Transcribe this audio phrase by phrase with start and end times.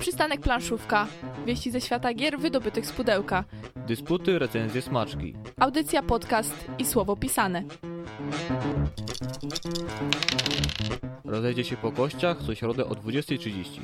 [0.00, 1.06] Przystanek planszówka.
[1.46, 3.44] Wieści ze świata gier wydobytych z pudełka.
[3.76, 5.34] Dysputy, recenzje, smaczki.
[5.58, 7.62] Audycja, podcast i słowo pisane.
[11.24, 13.80] Rozejdzie się po kościach co środę o 20.30.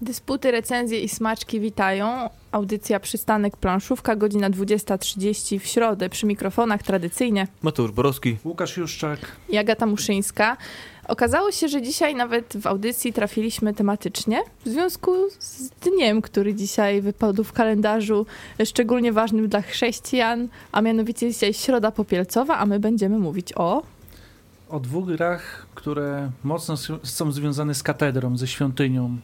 [0.00, 2.30] Dysputy, recenzje i smaczki witają.
[2.52, 6.08] Audycja Przystanek Planszówka, godzina 20.30 w środę.
[6.08, 8.36] Przy mikrofonach tradycyjnie Mateusz Borowski.
[8.44, 9.18] Łukasz Juszczak.
[9.48, 10.56] i Agata Muszyńska.
[11.08, 17.02] Okazało się, że dzisiaj nawet w audycji trafiliśmy tematycznie w związku z dniem, który dzisiaj
[17.02, 18.26] wypadł w kalendarzu,
[18.64, 23.82] szczególnie ważnym dla chrześcijan, a mianowicie dzisiaj Środa Popielcowa, a my będziemy mówić o...
[24.68, 29.16] O dwóch grach, które mocno są związane z katedrą, ze świątynią.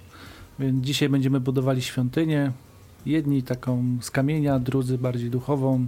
[0.58, 2.52] Więc dzisiaj będziemy budowali świątynię.
[3.06, 5.86] Jedni taką z kamienia, drudzy bardziej duchową.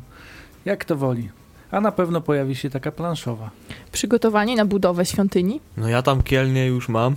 [0.64, 1.28] Jak to woli.
[1.70, 3.50] A na pewno pojawi się taka planszowa.
[3.92, 5.60] Przygotowanie na budowę świątyni.
[5.77, 7.16] No ja tam kielnie już mam.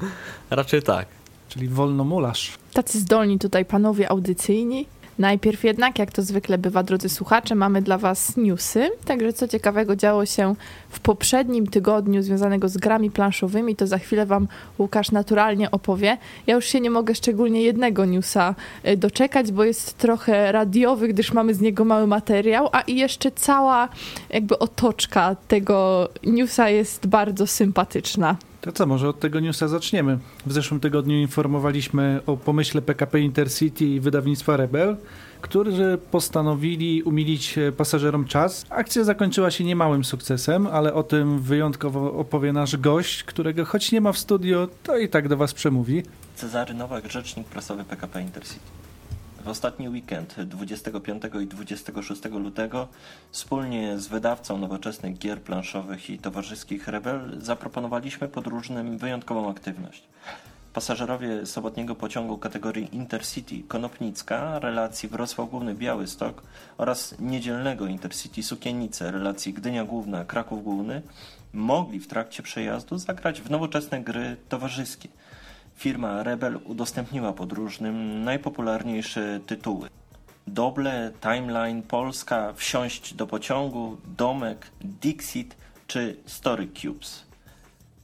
[0.50, 1.06] Raczej tak.
[1.48, 2.58] Czyli wolnomularz.
[2.72, 4.86] Tacy zdolni tutaj panowie audycyjni.
[5.18, 8.90] Najpierw jednak, jak to zwykle bywa, drodzy słuchacze, mamy dla Was newsy.
[9.04, 10.54] Także co ciekawego działo się
[10.88, 16.18] w poprzednim tygodniu związanego z grami planszowymi, to za chwilę Wam Łukasz naturalnie opowie.
[16.46, 18.54] Ja już się nie mogę szczególnie jednego newsa
[18.88, 23.30] y, doczekać, bo jest trochę radiowy, gdyż mamy z niego mały materiał, a i jeszcze
[23.30, 23.88] cała
[24.30, 28.36] jakby otoczka tego newsa jest bardzo sympatyczna.
[28.60, 30.18] To co, może od tego newsa zaczniemy.
[30.46, 34.96] W zeszłym tygodniu informowaliśmy o pomyśle PKP Intercity i wydawnictwa Rebel,
[35.40, 38.66] którzy postanowili umilić pasażerom czas.
[38.70, 44.00] Akcja zakończyła się niemałym sukcesem, ale o tym wyjątkowo opowie nasz gość, którego choć nie
[44.00, 46.02] ma w studio, to i tak do was przemówi.
[46.36, 48.87] Cezary Nowak, rzecznik prasowy PKP Intercity.
[49.48, 52.88] W ostatni weekend 25 i 26 lutego
[53.30, 60.02] wspólnie z wydawcą nowoczesnych gier planszowych i towarzyskich Rebel zaproponowaliśmy podróżnym wyjątkową aktywność.
[60.72, 66.42] Pasażerowie sobotniego pociągu kategorii Intercity Konopnicka, relacji Wrocław Główny Białystok
[66.78, 71.02] oraz niedzielnego Intercity Sukienice, relacji Gdynia Główna Kraków Główny
[71.52, 75.08] mogli w trakcie przejazdu zagrać w nowoczesne gry towarzyskie.
[75.78, 79.88] Firma Rebel udostępniła podróżnym najpopularniejsze tytuły.
[80.46, 85.56] Doble, Timeline, Polska, Wsiąść do pociągu, Domek, Dixit
[85.86, 87.24] czy Story Cubes.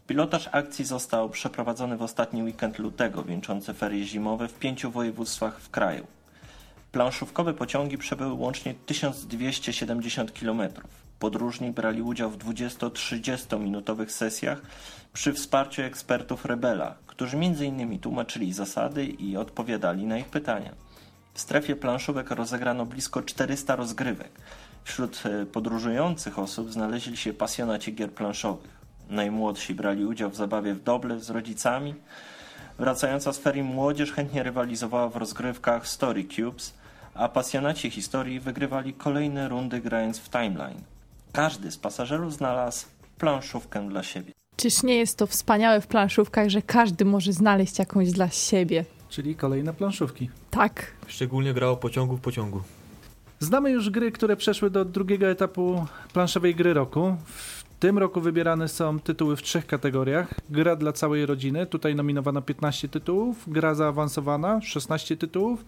[0.06, 5.70] Pilotaż akcji został przeprowadzony w ostatni weekend lutego, wieńczący ferie zimowe w pięciu województwach w
[5.70, 6.06] kraju.
[6.92, 10.62] Planszówkowe pociągi przebyły łącznie 1270 km.
[11.24, 14.62] Podróżni brali udział w 20-30 minutowych sesjach
[15.12, 17.98] przy wsparciu ekspertów Rebela, którzy m.in.
[17.98, 20.74] tłumaczyli zasady i odpowiadali na ich pytania.
[21.34, 24.30] W strefie planszówek rozegrano blisko 400 rozgrywek.
[24.84, 28.70] Wśród e, podróżujących osób znaleźli się pasjonaci gier planszowych.
[29.10, 31.94] Najmłodsi brali udział w zabawie w doble z rodzicami.
[32.78, 36.74] Wracająca z ferii młodzież chętnie rywalizowała w rozgrywkach Story Cubes,
[37.14, 40.93] a pasjonaci historii wygrywali kolejne rundy grając w timeline.
[41.34, 42.86] Każdy z pasażerów znalazł
[43.18, 44.32] planszówkę dla siebie.
[44.56, 48.84] Czyż nie jest to wspaniałe w planszówkach, że każdy może znaleźć jakąś dla siebie?
[49.08, 50.30] Czyli kolejne planszówki.
[50.50, 50.86] Tak.
[51.06, 52.62] Szczególnie grało pociągu w pociągu.
[53.40, 57.16] Znamy już gry, które przeszły do drugiego etapu planszowej gry roku.
[57.24, 60.34] W tym roku wybierane są tytuły w trzech kategoriach.
[60.50, 65.64] Gra dla całej rodziny, tutaj nominowana 15 tytułów, gra zaawansowana 16 tytułów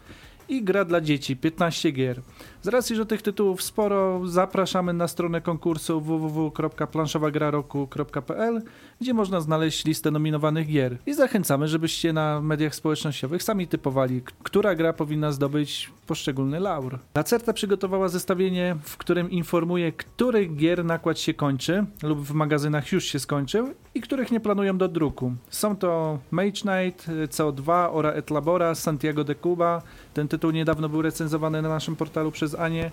[0.49, 2.21] i gra dla dzieci 15 gier.
[2.63, 8.63] Z racji, że tych tytułów sporo, zapraszamy na stronę konkursu www.planszowagraroku.pl,
[9.01, 10.99] gdzie można znaleźć listę nominowanych gier.
[11.07, 16.99] I zachęcamy, żebyście na mediach społecznościowych sami typowali, która gra powinna zdobyć poszczególny laur.
[17.15, 23.05] Lacerta przygotowała zestawienie, w którym informuje, których gier nakład się kończy lub w magazynach już
[23.05, 25.33] się skończył i których nie planują do druku.
[25.51, 29.83] Są to Mage Knight, CO2, Ora et Labora, Santiago de Cuba.
[30.15, 32.91] Ten tytuł niedawno był recenzowany na naszym portalu przez Anię.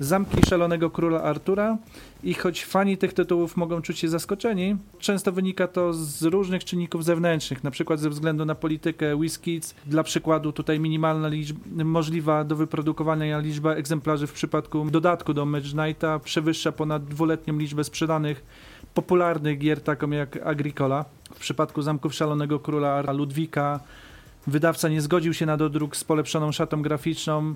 [0.00, 1.78] Zamki Szalonego Króla Artura.
[2.24, 7.04] I choć fani tych tytułów mogą czuć się zaskoczeni, często wynika to z różnych czynników
[7.04, 9.74] zewnętrznych, na przykład ze względu na politykę WizKids.
[9.86, 15.70] Dla przykładu tutaj minimalna liczba, możliwa do wyprodukowania liczba egzemplarzy w przypadku dodatku do Mage
[15.70, 18.44] Knighta przewyższa ponad dwuletnią liczbę sprzedanych
[18.94, 21.04] popularnych gier, taką jak Agricola.
[21.34, 23.80] W przypadku Zamków Szalonego Króla Ludwika
[24.46, 27.54] wydawca nie zgodził się na dodruk z polepszoną szatą graficzną,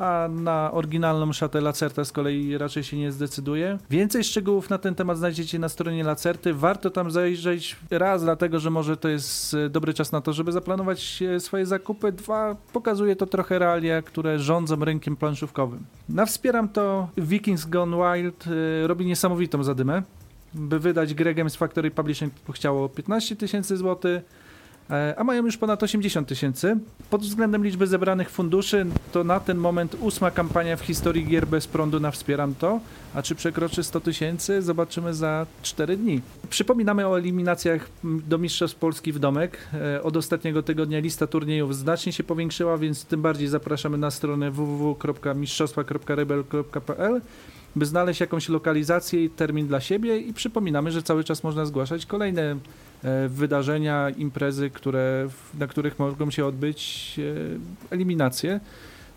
[0.00, 3.78] a na oryginalną szatę Lacerta z kolei raczej się nie zdecyduje.
[3.90, 6.54] Więcej szczegółów na ten temat znajdziecie na stronie Lacerty.
[6.54, 10.52] Warto tam zajrzeć raz, dlatego że może to jest e, dobry czas na to, żeby
[10.52, 12.12] zaplanować e, swoje zakupy.
[12.12, 15.84] Dwa, pokazuje to trochę realia, które rządzą rynkiem planszówkowym.
[16.08, 20.02] Na wspieram to Vikings Gone Wild e, robi niesamowitą zadymę.
[20.54, 24.22] By wydać grę Games Factory Publishing chciało 15 tysięcy złotych.
[24.90, 26.76] E, a mają już ponad 80 tysięcy.
[27.10, 31.66] Pod względem liczby zebranych funduszy, to na ten moment ósma kampania w historii gier bez
[31.66, 32.80] prądu na Wspieram to,
[33.14, 36.20] a czy przekroczy 100 tysięcy, zobaczymy za 4 dni.
[36.50, 39.58] Przypominamy o eliminacjach do Mistrzostw Polski w domek.
[39.74, 44.50] E, Od ostatniego tygodnia lista turniejów znacznie się powiększyła, więc tym bardziej zapraszamy na stronę
[44.50, 47.20] www.mistrzostwa.rebel.pl
[47.76, 52.06] by znaleźć jakąś lokalizację i termin dla siebie i przypominamy, że cały czas można zgłaszać
[52.06, 52.56] kolejne
[53.04, 55.28] e, wydarzenia, imprezy, które,
[55.58, 58.60] na których mogą się odbyć e, eliminacje.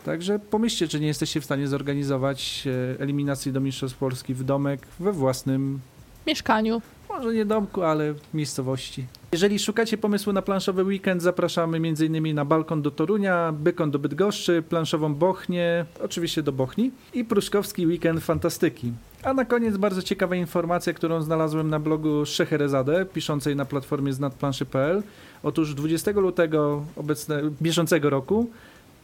[0.06, 4.88] Także pomyślcie, czy nie jesteście w stanie zorganizować e, eliminacji do Mistrzostw Polski w domek
[5.00, 5.80] we własnym,
[6.28, 6.82] mieszkaniu.
[7.10, 9.06] może nie domku, ale miejscowości.
[9.32, 12.36] Jeżeli szukacie pomysłu na planszowy weekend, zapraszamy m.in.
[12.36, 18.24] na balkon do Torunia, bykon do Bydgoszczy, planszową Bochnię, oczywiście do Bochni i pruszkowski weekend
[18.24, 18.92] fantastyki.
[19.24, 25.04] A na koniec bardzo ciekawa informacja, którą znalazłem na blogu Szeherezade, piszącej na platformie znadplanszy.pl.
[25.44, 28.50] Otóż 20 lutego obecne, bieżącego roku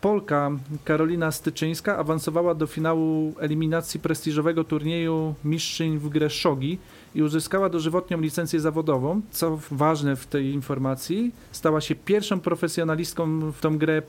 [0.02, 0.52] Polka
[0.86, 6.78] Karolina Styczyńska awansowała do finału eliminacji prestiżowego turnieju Mistrzyń w grę Shogi
[7.16, 9.22] i uzyskała dożywotnią licencję zawodową.
[9.32, 14.02] Co ważne w tej informacji, stała się pierwszą profesjonalistką w tą grę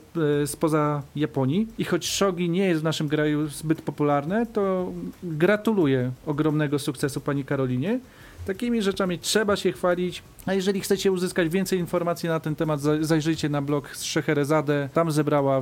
[0.43, 1.67] e, spoza Japonii.
[1.77, 4.91] I choć Shogi nie jest w naszym kraju zbyt popularne, to
[5.23, 7.99] gratuluję ogromnego sukcesu pani Karolinie.
[8.45, 10.23] Takimi rzeczami trzeba się chwalić.
[10.45, 14.89] A jeżeli chcecie uzyskać więcej informacji na ten temat, za- zajrzyjcie na blog z Szeherezade.
[14.93, 15.61] Tam zebrała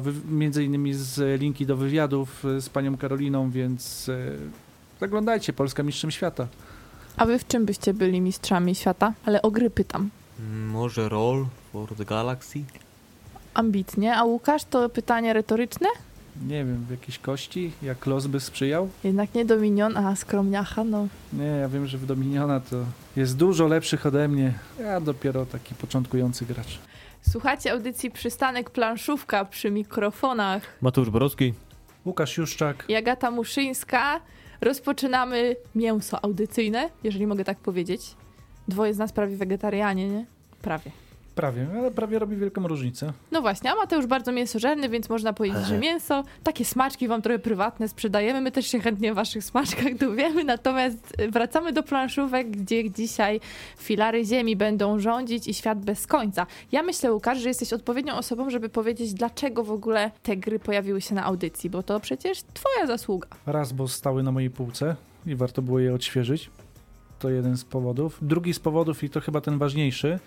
[0.64, 4.18] innymi z linki do wywiadów e, z panią Karoliną, więc e,
[5.00, 6.48] zaglądajcie, Polska Mistrzem Świata.
[7.18, 9.14] A wy w czym byście byli mistrzami świata?
[9.26, 10.10] Ale o gry pytam.
[10.68, 12.60] Może Roll for the Galaxy?
[13.54, 14.16] Ambitnie.
[14.18, 15.88] A Łukasz, to pytanie retoryczne?
[16.48, 18.90] Nie wiem, w jakieś kości, jak los by sprzyjał?
[19.04, 21.08] Jednak nie Dominion, a skromniacha, no.
[21.34, 22.76] Nie, ja wiem, że w Dominiona to
[23.16, 24.54] jest dużo lepszych ode mnie.
[24.80, 26.80] Ja dopiero taki początkujący gracz.
[27.30, 30.64] Słuchacie audycji Przystanek Planszówka przy mikrofonach.
[30.82, 31.54] Mateusz Borowski.
[32.06, 32.86] Łukasz Juszczak.
[32.88, 34.22] i Agata Muszyńska.
[34.62, 38.16] Rozpoczynamy mięso audycyjne, jeżeli mogę tak powiedzieć.
[38.68, 40.26] Dwoje z nas prawie wegetarianie, nie?
[40.62, 40.92] Prawie.
[41.40, 43.14] Prawie, ale prawie robi wielką różnicę.
[43.32, 47.40] No właśnie, a Mateusz bardzo mięsożerny, więc można powiedzieć, że mięso, takie smaczki wam trochę
[47.40, 52.52] prywatne sprzedajemy, my też się chętnie o waszych smaczkach dowiemy, natomiast y, wracamy do planszówek,
[52.52, 53.40] gdzie dzisiaj
[53.78, 56.46] filary ziemi będą rządzić i świat bez końca.
[56.72, 61.02] Ja myślę, Łukasz, że jesteś odpowiednią osobą, żeby powiedzieć, dlaczego w ogóle te gry pojawiły
[61.02, 63.28] się na audycji, bo to przecież twoja zasługa.
[63.46, 64.96] Raz, bo stały na mojej półce
[65.26, 66.50] i warto było je odświeżyć.
[67.20, 68.18] To jeden z powodów.
[68.22, 70.20] Drugi z powodów, i to chyba ten ważniejszy,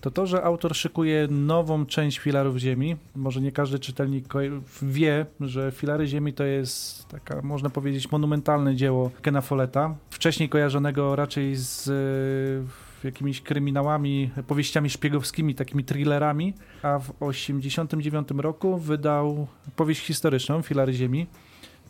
[0.00, 2.96] to to, że autor szykuje nową część filarów Ziemi.
[3.16, 4.34] Może nie każdy czytelnik
[4.82, 11.16] wie, że filary Ziemi to jest taka, można powiedzieć, monumentalne dzieło Kena Folletta, wcześniej kojarzonego
[11.16, 11.88] raczej z
[13.04, 19.46] e, jakimiś kryminałami, powieściami szpiegowskimi, takimi thrillerami, a w 1989 roku wydał
[19.76, 21.26] powieść historyczną Filary Ziemi,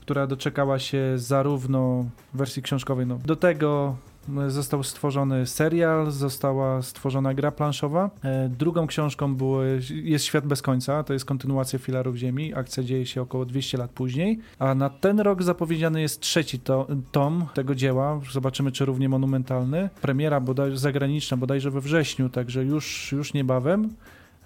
[0.08, 3.96] która doczekała się zarówno wersji książkowej, no, do tego
[4.28, 8.10] m, został stworzony serial, została stworzona gra planszowa.
[8.24, 12.54] E, Drugą książką były, jest Świat bez końca, to jest kontynuacja Filarów Ziemi.
[12.54, 16.86] Akcja dzieje się około 200 lat później, a na ten rok zapowiedziany jest trzeci to,
[17.12, 18.20] tom tego dzieła.
[18.32, 19.90] Zobaczymy, czy równie monumentalny.
[20.00, 23.88] Premiera bodaj, zagraniczna bodajże we wrześniu, także już, już niebawem.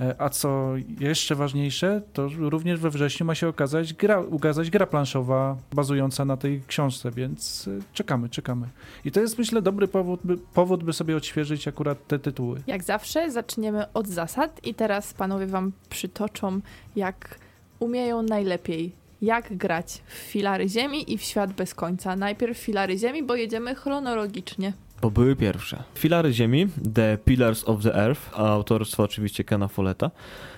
[0.01, 4.87] E, A co jeszcze ważniejsze, to również we wrześniu ma się okazać gra, ukazać gra
[4.87, 8.69] planszowa bazująca na tej książce, więc e, czekamy, czekamy.
[9.05, 12.63] I to jest myślę dobry powód, by, powód, by sobie odświeżyć akurat te tytuły.
[12.67, 16.61] Jak zawsze zaczniemy od zasad i teraz panowie wam przytoczą,
[16.97, 17.39] jak
[17.79, 22.17] umieją najlepiej, jak grać w filary ziemi i w świat bez końca.
[22.17, 24.73] Najpierw filary ziemi, bo jedziemy chronologicznie.
[25.03, 25.83] Bo były pierwsze.
[25.95, 30.11] Filary Ziemi, The Pillars of the Earth, a autorstwa oczywiście Kena Folletta,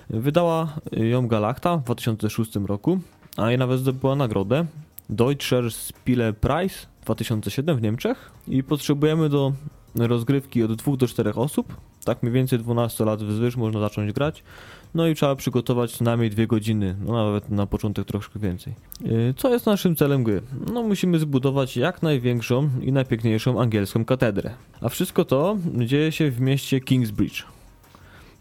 [0.09, 2.99] wydała ją Galacta w 2006 roku,
[3.37, 4.65] a i nawet zdobyła nagrodę
[5.09, 8.31] Deutscher Spiele Preis 2007 w Niemczech.
[8.47, 9.53] I potrzebujemy do
[9.95, 14.43] rozgrywki od 2 do 4 osób, tak mniej więcej 12 lat wzwyż można zacząć grać,
[14.95, 18.73] no i trzeba przygotować co najmniej 2 godziny, no nawet na początek troszkę więcej.
[19.01, 20.41] Yy, Co jest naszym celem gry?
[20.73, 24.51] No musimy zbudować jak największą i najpiękniejszą angielską katedrę.
[24.81, 27.54] A wszystko to dzieje się w mieście Kingsbridge.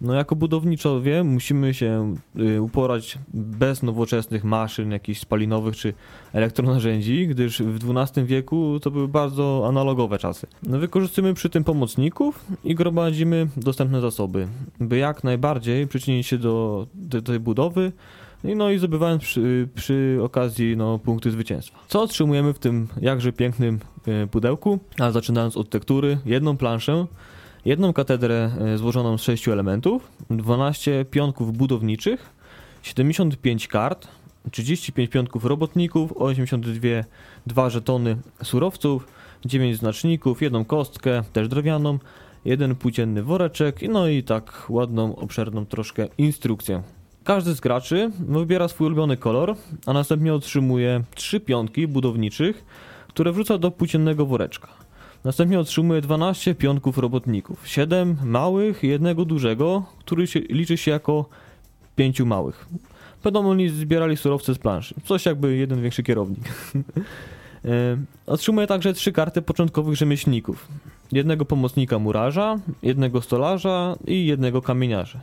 [0.00, 5.94] No jako budowniczowie musimy się y, uporać bez nowoczesnych maszyn, jakichś spalinowych czy
[6.32, 10.46] elektronarzędzi, gdyż w XII wieku to były bardzo analogowe czasy.
[10.62, 14.48] No, wykorzystujemy przy tym pomocników i gromadzimy dostępne zasoby,
[14.80, 16.86] by jak najbardziej przyczynić się do,
[17.24, 17.92] tej budowy
[18.44, 21.78] no i zdobywając przy, przy okazji no, punkty zwycięstwa.
[21.88, 24.78] Co otrzymujemy w tym jakże pięknym e, pudełku?
[24.98, 27.06] A zaczynając od tektury, jedną planszę,
[27.64, 32.30] jedną katedrę e, złożoną z 6 elementów, 12 pionków budowniczych,
[32.82, 34.08] 75 kart,
[34.50, 36.88] 35 pionków robotników, 82
[37.46, 39.06] dwa żetony surowców,
[39.44, 41.98] 9 znaczników, jedną kostkę, też drewnianą,
[42.44, 46.82] jeden płócienny woreczek, no i tak ładną, obszerną troszkę instrukcję.
[47.24, 49.56] Każdy z graczy wybiera swój ulubiony kolor,
[49.86, 52.64] a następnie otrzymuje trzy pionki budowniczych,
[53.08, 54.83] które wrzuca do płóciennego woreczka.
[55.24, 61.28] Następnie otrzymuje 12 pionków robotników, 7 małych i jednego dużego, który się, liczy się jako
[61.96, 62.66] 5 małych.
[63.24, 66.44] Będą oni zbierali surowce z planszy, coś jakby jeden większy kierownik.
[67.64, 70.68] E, otrzymuje także trzy karty początkowych rzemieślników.
[71.12, 75.20] Jednego pomocnika murarza, jednego stolarza i jednego kamieniarza.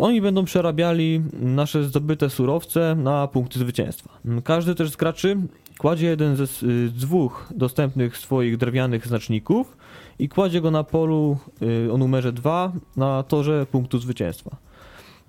[0.00, 4.10] Oni będą przerabiali nasze zdobyte surowce na punkty zwycięstwa.
[4.44, 5.36] Każdy też z graczy
[5.78, 9.76] kładzie jeden ze z dwóch dostępnych swoich drewnianych znaczników
[10.18, 11.38] i kładzie go na polu
[11.86, 14.56] y, o numerze 2 na torze punktu zwycięstwa.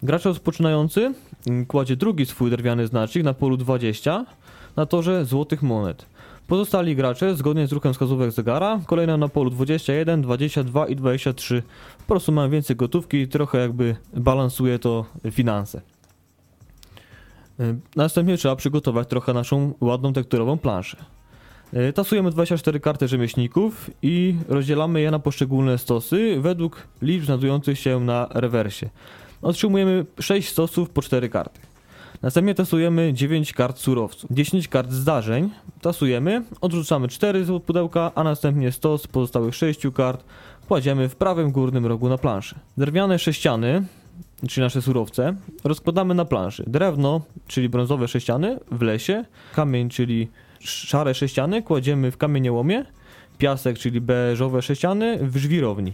[0.04, 1.14] Gracz rozpoczynający
[1.68, 4.26] kładzie drugi swój drewniany znacznik na polu 20
[4.76, 6.06] na torze złotych monet.
[6.50, 11.64] Pozostali gracze, zgodnie z ruchem wskazówek zegara, kolejno na polu 21, 22 i 23.
[11.98, 15.82] Po prostu mają więcej gotówki i trochę jakby balansuje to finanse.
[17.60, 20.98] E, następnie trzeba przygotować trochę naszą ładną tekturową planszę.
[21.74, 28.00] E, tasujemy 24 karty rzemieślników i rozdzielamy je na poszczególne stosy według liczb znajdujących się
[28.00, 28.90] na rewersie.
[29.42, 31.69] Otrzymujemy 6 stosów po 4 karty.
[32.22, 35.50] Następnie tasujemy 9 kart surowców, 10 kart zdarzeń,
[35.82, 40.24] tasujemy, odrzucamy 4 z pudełka, a następnie stos pozostałych 6 kart
[40.68, 42.56] kładziemy w prawym górnym rogu na planszy.
[42.78, 43.84] Drewniane sześciany,
[44.48, 46.64] czyli nasze surowce, rozkładamy na planszy.
[46.68, 50.28] Drewno, czyli brązowe sześciany w lesie, kamień, czyli
[50.60, 52.86] szare sześciany kładziemy w kamieniołomie,
[53.38, 55.94] piasek, czyli beżowe sześciany w żwirowni.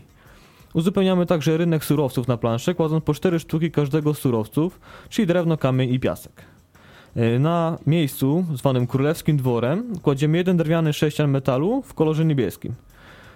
[0.75, 4.79] Uzupełniamy także rynek surowców na planszę, kładąc po 4 sztuki każdego z surowców,
[5.09, 6.41] czyli drewno, kamień i piasek.
[7.15, 12.73] E, na miejscu zwanym Królewskim Dworem kładziemy jeden drewniany sześcian metalu w kolorze niebieskim.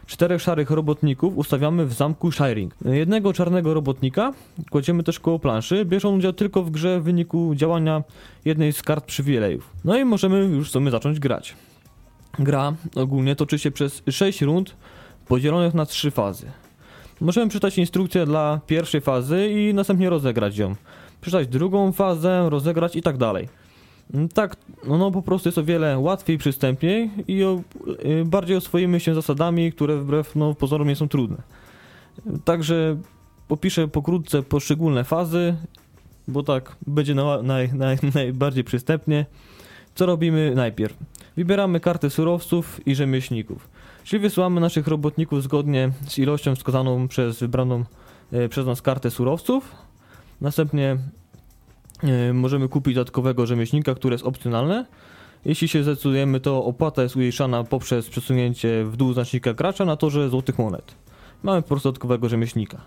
[0.06, 2.74] Czterech szarych robotników ustawiamy w zamku Shiring.
[2.86, 4.34] E, jednego czarnego robotnika
[4.70, 8.04] kładziemy też koło planszy, bierze on udział tylko w grze w wyniku działania
[8.46, 9.70] jednej z kart przywilejów.
[9.86, 11.56] No i możemy już sobie zacząć grać.
[12.40, 14.76] Gra ogólnie toczy się przez 6 rund
[15.28, 16.52] podzielonych na 3 fazy.
[17.22, 20.76] Możemy przeczytać instrukcję dla pierwszej fazy i następnie rozegrać ją.
[21.22, 23.50] Przeczytać drugą fazę, rozegrać i tak dalej.
[24.14, 24.56] Mm, tak,
[24.88, 27.62] no, po prostu jest o wiele łatwiej, przystępniej i o,
[28.06, 31.38] y, bardziej oswoimy się zasadami, które wbrew no, pozorom nie są trudne.
[32.46, 32.98] Także
[33.50, 35.56] opiszę pokrótce poszczególne fazy,
[36.28, 39.26] bo tak będzie na, naj, naj, najbardziej przystępnie.
[39.96, 40.98] Co robimy najpierw?
[41.38, 43.70] Wybieramy kartę surowców i rzemieślników.
[44.04, 47.84] Czyli wysyłamy naszych robotników zgodnie z ilością wskazaną przez wybraną
[48.32, 49.76] e, przez nas kartę surowców.
[50.42, 50.98] Następnie
[52.04, 54.86] e, możemy kupić dodatkowego rzemieślnika, które jest opcjonalne.
[55.46, 60.30] Jeśli się zdecydujemy, to opłata jest ujeszana poprzez przesunięcie w dół znacznika gracza na torze
[60.30, 60.96] złotych monet.
[61.44, 62.82] Mamy po prostu dodatkowego rzemieślnika.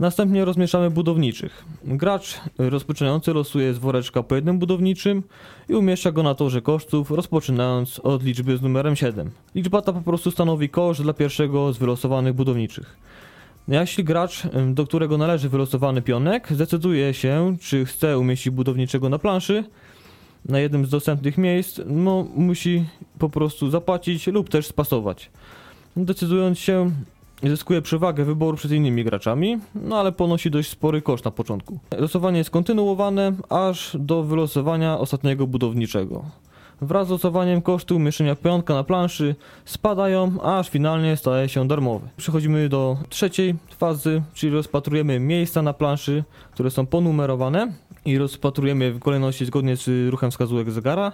[0.00, 1.64] Następnie rozmieszamy budowniczych.
[1.84, 5.22] Gracz rozpoczynający losuje z woreczka po jednym budowniczym
[5.68, 9.30] i umieszcza go na torze kosztów, rozpoczynając od liczby z numerem 7.
[9.54, 12.96] Liczba ta po prostu stanowi koszt dla pierwszego z wylosowanych budowniczych.
[13.68, 14.42] Jeśli gracz,
[14.74, 19.64] do którego należy wylosowany pionek, zdecyduje się, czy chce umieścić budowniczego na planszy,
[20.44, 22.84] na jednym z dostępnych miejsc, no musi
[23.18, 25.30] po prostu zapłacić lub też spasować.
[25.96, 26.90] Decydując się,
[27.48, 31.78] zyskuje przewagę wyboru przed innymi graczami, no ale ponosi dość spory koszt na początku.
[31.98, 36.24] Losowanie jest kontynuowane aż do wylosowania ostatniego budowniczego.
[36.82, 42.08] Wraz z losowaniem koszty umieszczenia pionka na planszy spadają, aż finalnie staje się darmowy.
[42.16, 47.72] Przechodzimy do trzeciej fazy, czyli rozpatrujemy miejsca na planszy, które są ponumerowane
[48.04, 51.12] i rozpatrujemy w kolejności zgodnie z ruchem wskazówek zegara.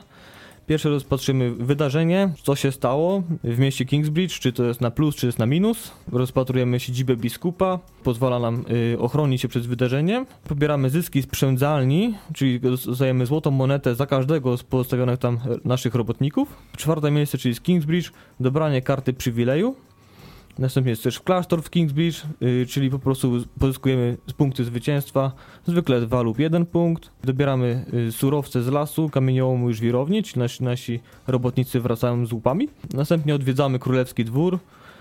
[0.67, 5.27] Pierwsze rozpatrzymy wydarzenie, co się stało w mieście Kingsbridge, czy to jest na plus, czy
[5.27, 5.93] jest na minus.
[6.13, 10.27] Rozpatrujemy siedzibę biskupa, pozwala nam y, ochronić się przed wydarzeniem.
[10.49, 16.49] Pobieramy zyski z przędzalni, czyli dostajemy złotą monetę za każdego z postawionych tam naszych robotników.
[16.77, 19.75] Czwarte miejsce, czyli z Kingsbridge, dobranie karty przywileju.
[20.59, 25.33] Następnie jest też klasztor w Kingsbridge, yy, czyli po prostu pozyskujemy punkty zwycięstwa,
[25.67, 27.11] zwykle dwa lub jeden punkt.
[27.25, 32.69] Dobieramy yy, surowce z lasu, kamieniołomu i żwirowni, czyli nasi, nasi robotnicy wracają z łupami.
[32.95, 34.59] Następnie odwiedzamy królewski dwór.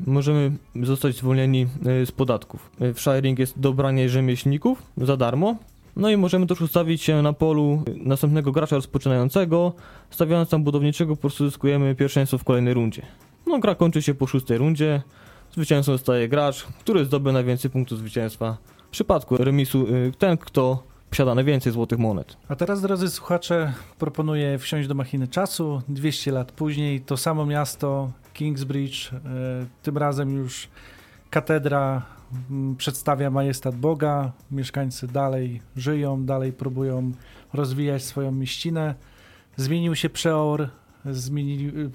[0.08, 0.52] Możemy
[0.84, 2.72] zostać zwolnieni yy, z podatków.
[2.80, 5.56] Yy, w Shiring jest dobranie rzemieślników za darmo.
[5.96, 9.74] No i możemy też ustawić się na polu następnego gracza rozpoczynającego.
[10.10, 13.02] Stawiając tam budowniczego po prostu zyskujemy pierwszeństwo w kolejnej rundzie.
[13.48, 15.02] No gra kończy się po szóstej rundzie
[15.56, 18.58] Zwycięzcą zostaje gracz, który zdobył najwięcej punktów zwycięstwa.
[18.88, 22.38] W przypadku remisu y, ten, kto posiada najwięcej złotych monet.
[22.48, 25.82] A teraz, drodzy słuchacze, proponuję wsiąść do machiny czasu.
[25.88, 29.20] 200 lat później to samo miasto, Kingsbridge, e,
[29.84, 30.68] tym razem już
[31.30, 32.02] katedra
[32.52, 34.32] m, przedstawia majestat Boga.
[34.52, 37.12] Mieszkańcy dalej żyją, dalej próbują
[37.54, 38.96] rozwijać swoją mieścinę.
[39.58, 40.70] Zmienił się przeor,
[41.06, 41.92] zmienili, y,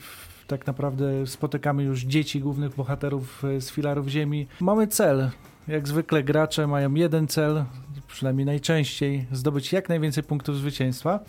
[0.51, 4.47] tak naprawdę spotykamy już dzieci głównych bohaterów y, z filarów ziemi.
[4.61, 5.31] Mamy cel.
[5.69, 7.65] Jak zwykle gracze mają jeden cel,
[8.07, 11.21] przynajmniej najczęściej, zdobyć jak najwięcej punktów zwycięstwa.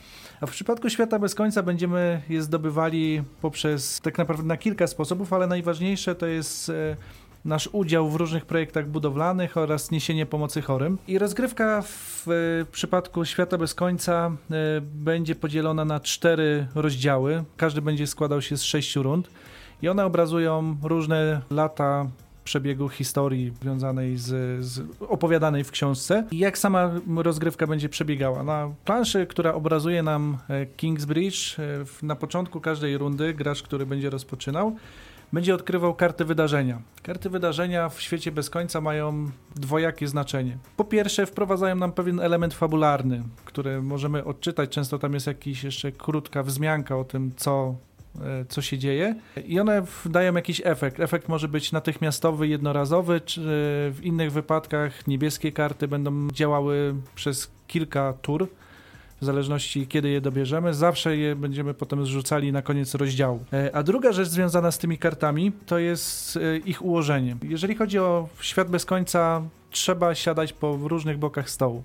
[0.42, 5.34] A w przypadku Świata Bez Końca będziemy je zdobywali poprzez tak naprawdę na kilka sposobów,
[5.34, 6.98] ale najważniejsze to jest e,
[7.45, 10.98] nasz udział w różnych projektach budowlanych oraz niesienie pomocy chorym.
[11.07, 17.43] I rozgrywka w e, przypadku Świata Bez Końca e, będzie podzielona na cztery rozdziały.
[17.57, 19.29] Każdy będzie składał się z sześciu rund
[19.81, 22.07] i one obrazują różne lata
[22.43, 28.43] przebiegu historii związanej z, z opowiadanej w książce i jak sama rozgrywka będzie przebiegała.
[28.43, 31.57] Na planszy, która obrazuje nam e, Kingsbridge,
[32.03, 34.75] na początku każdej rundy gracz, który będzie rozpoczynał,
[35.33, 36.81] będzie odkrywał karty wydarzenia.
[37.03, 40.57] Karty wydarzenia w świecie bez końca mają dwojakie znaczenie.
[40.77, 44.69] Po pierwsze, wprowadzają nam pewien element fabularny, który możemy odczytać.
[44.69, 47.75] Często tam jest jakiś jeszcze krótka wzmianka o tym, co
[48.21, 51.00] e, co się dzieje i one dają jakiś efekt.
[51.00, 53.41] Efekt może być natychmiastowy, jednorazowy, czy
[53.91, 58.47] w innych wypadkach niebieskie karty będą działały przez kilka tur,
[59.22, 60.74] w zależności kiedy je dobierzemy.
[60.74, 63.40] Zawsze je będziemy potem zrzucali na koniec rozdziału.
[63.54, 67.38] E, A druga rzecz związana z tymi kartami to jest e, ich ułożenie.
[67.44, 71.84] Jeżeli chodzi o świat bez końca, trzeba siadać po różnych bokach stołu.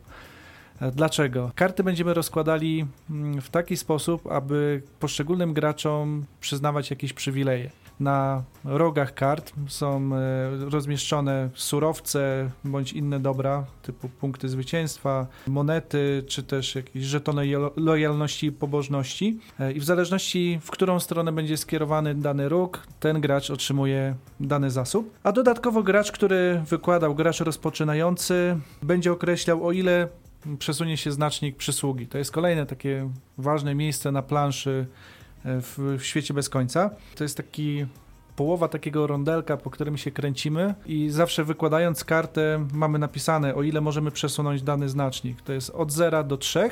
[0.81, 1.51] E, Dlaczego?
[1.55, 7.71] Karty będziemy rozkładali mm, w taki sposób, aby poszczególnym graczom przyznawać jakieś przywileje.
[8.01, 16.43] Na rogach kart są e, rozmieszczone surowce bądź inne dobra, typu punkty zwycięstwa, monety, czy
[16.43, 19.39] też jakieś żetony lojalności i pobożności.
[19.61, 24.71] E, I w zależności, w którą stronę będzie skierowany dany róg, ten gracz otrzymuje dany
[24.71, 25.11] zasób.
[25.23, 30.09] A dodatkowo gracz, który wykładał, gracz rozpoczynający, będzie określał, o ile
[30.59, 32.07] przesunie się znacznik przysługi.
[32.07, 34.87] To jest kolejne takie ważne miejsce na planszy
[35.47, 36.91] w, w świecie bez końca.
[37.15, 37.87] To jest taki
[38.37, 43.81] połowa takiego rondelka, po którym się kręcimy i zawsze wykładając kartę mamy napisane, o ile
[43.81, 45.43] możemy przesunąć dany znacznik.
[45.43, 46.71] To jest od 0 do 3.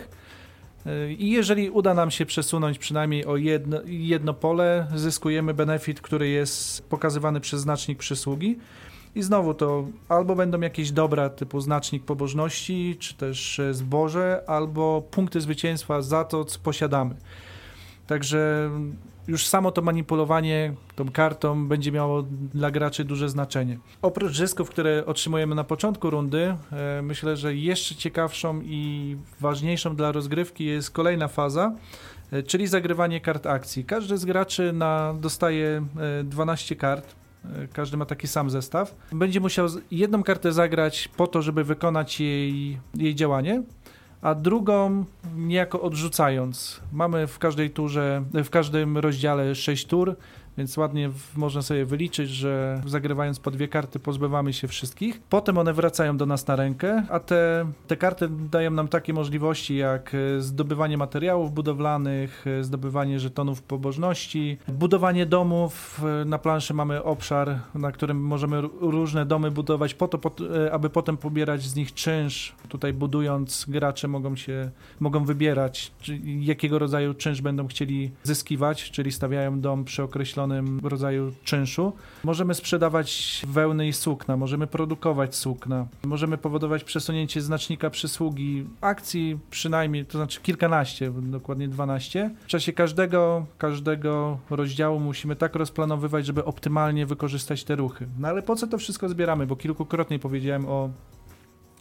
[0.86, 6.28] E, I jeżeli uda nam się przesunąć przynajmniej o jedno, jedno pole, zyskujemy benefit, który
[6.28, 8.58] jest pokazywany przez znacznik przysługi.
[9.14, 15.02] I znowu to albo będą jakieś dobra typu znacznik pobożności, czy też e, zboże, albo
[15.10, 17.14] punkty zwycięstwa za to, co posiadamy.
[18.06, 18.70] Także
[19.28, 22.22] już samo to manipulowanie tą kartą będzie miało
[22.54, 23.78] dla graczy duże znaczenie.
[24.02, 30.12] Oprócz zysków, które otrzymujemy na początku rundy, e, myślę, że jeszcze ciekawszą i ważniejszą dla
[30.12, 31.72] rozgrywki jest kolejna faza,
[32.30, 33.84] e, czyli zagrywanie kart akcji.
[33.84, 35.84] Każdy z graczy na, dostaje
[36.20, 37.14] e, 12 kart.
[37.44, 38.94] E, Każdy ma taki sam zestaw.
[39.12, 43.62] Będzie musiał jedną kartę zagrać po to, żeby wykonać jej, jej działanie,
[44.24, 45.04] a drugą
[45.36, 46.80] niejako odrzucając.
[46.92, 50.16] Mamy w każdej turze, w każdym rozdziale 6 tur,
[50.58, 55.20] więc ładnie w, można sobie wyliczyć, że zagrywając po dwie karty pozbywamy się wszystkich.
[55.28, 59.76] Potem one wracają do nas na rękę, a te, te karty dają nam takie możliwości
[59.76, 66.00] jak e, zdobywanie materiałów budowlanych, e, zdobywanie żetonów pobożności, budowanie domów.
[66.22, 70.30] E, Na planszy mamy obszar, na którym możemy różne domy budować po to, po,
[70.72, 72.54] aby potem pobierać z nich czynsz.
[72.68, 75.92] Tutaj budując gracze mogą się mogą wybierać,
[76.24, 80.43] jakiego rodzaju czynsz będą chcieli zyskiwać, czyli stawiają dom przy określonym
[80.82, 81.92] rodzaju czynszu.
[82.24, 90.06] Możemy sprzedawać wełny i sukna, możemy produkować sukna, możemy powodować przesunięcie znacznika przysługi akcji przynajmniej,
[90.06, 92.30] to znaczy kilkanaście, dokładnie 12.
[92.40, 98.06] W czasie każdego, każdego rozdziału musimy tak rozplanowywać, żeby optymalnie wykorzystać te ruchy.
[98.18, 99.46] No ale po co to wszystko zbieramy?
[99.46, 100.90] Bo kilkukrotnie powiedziałem o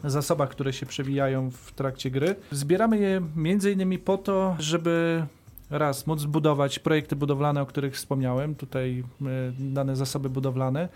[0.04, 2.36] zasobach, które się przewijają w trakcie gry.
[2.52, 5.26] Zbieramy je między innymi po to, żeby
[5.70, 9.26] raz móc zbudować projekty budowlane, o których wspomniałem, tutaj e,
[9.60, 10.90] dane zasoby budowlane.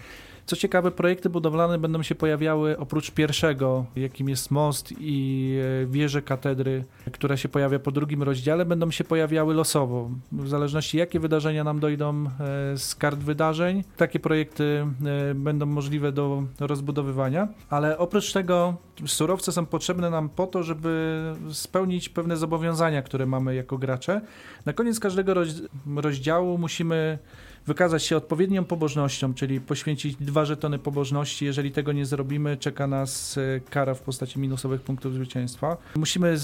[0.48, 6.22] Co ciekawe, projekty budowlane będą się pojawiały oprócz pierwszego, jakim jest most i e, wieże
[6.22, 10.10] katedry, która się pojawia po drugim rozdziale, będą się pojawiały losowo.
[10.32, 14.86] W zależności jakie wydarzenia nam dojdą e, z kart wydarzeń, takie projekty
[15.32, 17.48] e, będą możliwe do rozbudowywania.
[17.70, 23.56] Ale oprócz tego surowce są potrzebne nam po to, żeby spełnić pewne zobowiązania, które mamy
[23.56, 24.22] jako gracze.
[24.66, 27.20] Na koniec każdego roz- rozdziału musimy
[27.68, 31.46] wykazać się odpowiednią pobożnością, czyli poświęcić dwa żetony pobożności.
[31.46, 35.78] Jeżeli tego nie zrobimy, czeka nas e, kara w postaci minusowych punktów zwycięstwa.
[35.96, 36.38] Musimy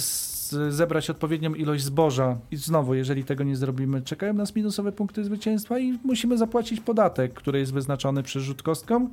[0.69, 5.79] zebrać odpowiednią ilość zboża i znowu, jeżeli tego nie zrobimy, czekają nas minusowe punkty zwycięstwa
[5.79, 9.09] i musimy zapłacić podatek, który jest wyznaczony przez rzut kostką.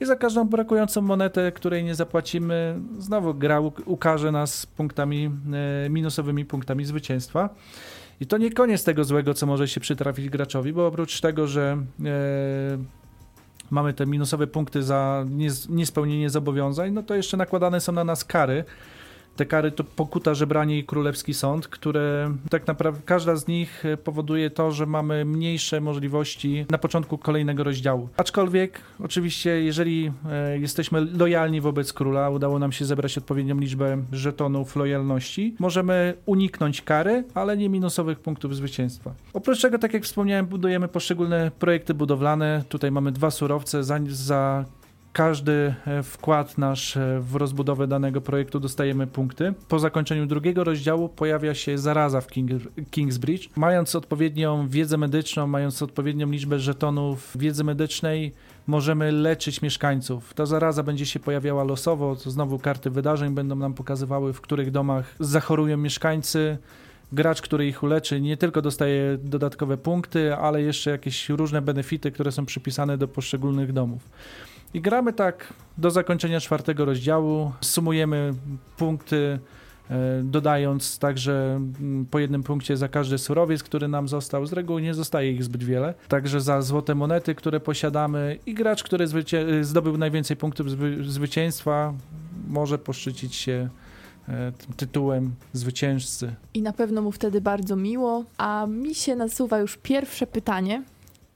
[0.00, 5.30] I za każdą brakującą monetę, której nie zapłacimy, znowu gra ukaże nas punktami,
[5.86, 7.50] e, minusowymi punktami zwycięstwa.
[8.20, 11.78] I to nie koniec tego złego, co może się przytrafić graczowi, bo oprócz tego, że
[12.04, 12.78] e,
[13.70, 15.26] mamy te minusowe punkty za
[15.68, 18.64] niespełnienie zobowiązań, no to jeszcze nakładane są na nas kary,
[19.40, 24.50] te kary to pokuta, żebranie i królewski sąd, które tak naprawdę każda z nich powoduje
[24.50, 28.08] to, że mamy mniejsze możliwości na początku kolejnego rozdziału.
[28.16, 34.76] Aczkolwiek, oczywiście, jeżeli e, jesteśmy lojalni wobec króla, udało nam się zebrać odpowiednią liczbę żetonów
[34.76, 39.14] lojalności, możemy uniknąć kary, ale nie minusowych punktów zwycięstwa.
[39.32, 42.64] Oprócz tego, tak jak wspomniałem, budujemy poszczególne projekty budowlane.
[42.68, 43.84] Tutaj mamy dwa surowce.
[43.84, 44.64] Za, za
[45.12, 49.54] każdy e, wkład nasz e, w rozbudowę danego projektu dostajemy punkty.
[49.68, 52.50] Po zakończeniu drugiego rozdziału pojawia się zaraza w King,
[52.90, 53.48] Kingsbridge.
[53.56, 58.32] Mając odpowiednią wiedzę medyczną, mając odpowiednią liczbę żetonów wiedzy medycznej,
[58.66, 60.34] możemy leczyć mieszkańców.
[60.34, 64.70] Ta zaraza będzie się pojawiała losowo, to znowu karty wydarzeń będą nam pokazywały, w których
[64.70, 66.58] domach zachorują mieszkańcy.
[67.12, 72.32] Gracz, który ich uleczy, nie tylko dostaje dodatkowe punkty, ale jeszcze jakieś różne benefity, które
[72.32, 74.02] są przypisane do poszczególnych domów.
[74.74, 77.52] I gramy tak do zakończenia czwartego rozdziału.
[77.60, 78.34] Sumujemy
[78.76, 79.38] punkty,
[79.90, 84.46] e, dodając także mm, po jednym punkcie za każdy surowiec, który nam został.
[84.46, 85.94] Z reguły nie zostaje ich zbyt wiele.
[86.08, 89.06] Także za złote monety, które posiadamy i gracz, który
[89.62, 91.94] zdobył najwięcej punktów zwy zwycięstwa,
[92.48, 93.68] może poszczycić się
[94.28, 96.34] e, tytułem zwycięzcy.
[96.54, 98.24] I na pewno mu wtedy bardzo miło.
[98.38, 100.82] A mi się nasuwa już pierwsze pytanie.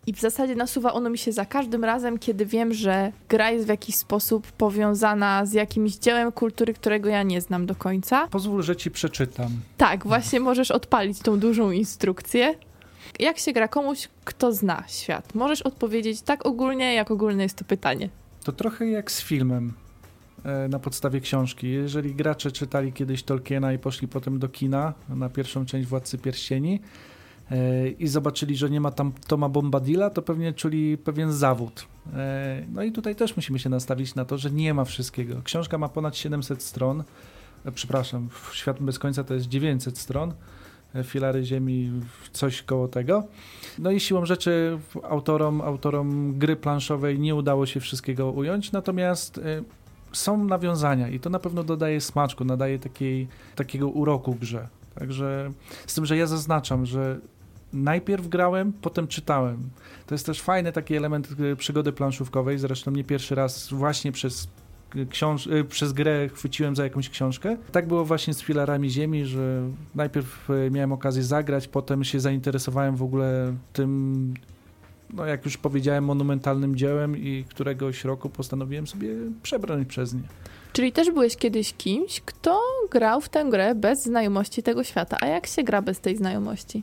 [0.07, 3.67] I w zasadzie nasuwa ono mi się za każdym razem, kiedy wiem, że gra jest
[3.67, 8.29] w jakiś sposób powiązana z jakimś dziełem kultury, którego ja nie znam do końca.
[8.29, 9.51] Pozwól, że ci przeczytam.
[9.77, 12.55] Tak, właśnie możesz odpalić tą dużą instrukcję.
[13.21, 15.35] Jak się gra komuś, kto zna świat?
[15.35, 18.09] Możesz odpowiedzieć tak ogólnie, jak ogólne jest to pytanie.
[18.45, 19.73] To trochę jak z filmem
[20.45, 21.71] e, na podstawie książki.
[21.71, 26.81] Jeżeli gracze czytali kiedyś Tolkiena i poszli potem do kina na pierwszą część Władcy Pierścieni,
[27.99, 31.87] i zobaczyli, że nie ma tam Toma Bombadilla, to pewnie czuli pewien zawód.
[32.15, 35.43] E, no i tutaj też musimy się nastawić na to, że nie ma wszystkiego.
[35.45, 37.05] Książka ma ponad 700 stron,
[37.65, 40.35] e, przepraszam, Świat bez końca to jest 900 stron,
[41.05, 41.93] Filary Ziemi
[42.33, 43.25] coś koło tego.
[43.79, 49.41] No i siłą rzeczy autorom, autorom gry planszowej nie udało się wszystkiego ująć, natomiast
[50.13, 54.69] są nawiązania i to na pewno dodaje smaczku, nadaje takiej, takiego uroku grze.
[54.95, 55.53] Także
[55.87, 57.21] z tym, że ja zaznaczam, że
[57.75, 59.59] najpierw grałem, potem czytałem.
[60.07, 62.59] To jest też fajny taki element y, przygody planszówkowej.
[62.59, 64.49] Zresztą nie pierwszy raz właśnie przez
[65.11, 67.57] książ- y, przez grę chwyciłem za jakąś książkę.
[67.73, 69.63] Tak było właśnie z filarami ziemi, że
[69.95, 74.35] najpierw y, miałem okazję zagrać, potem się zainteresowałem w ogóle tym,
[75.15, 79.09] no jak już powiedziałem, monumentalnym dziełem i któregoś roku postanowiłem sobie
[79.43, 80.23] przebrać przez nie.
[80.73, 82.61] Czyli też byłeś kiedyś kimś, kto
[82.91, 85.17] grał w tę grę bez znajomości tego świata.
[85.21, 86.83] A jak się gra bez tej znajomości?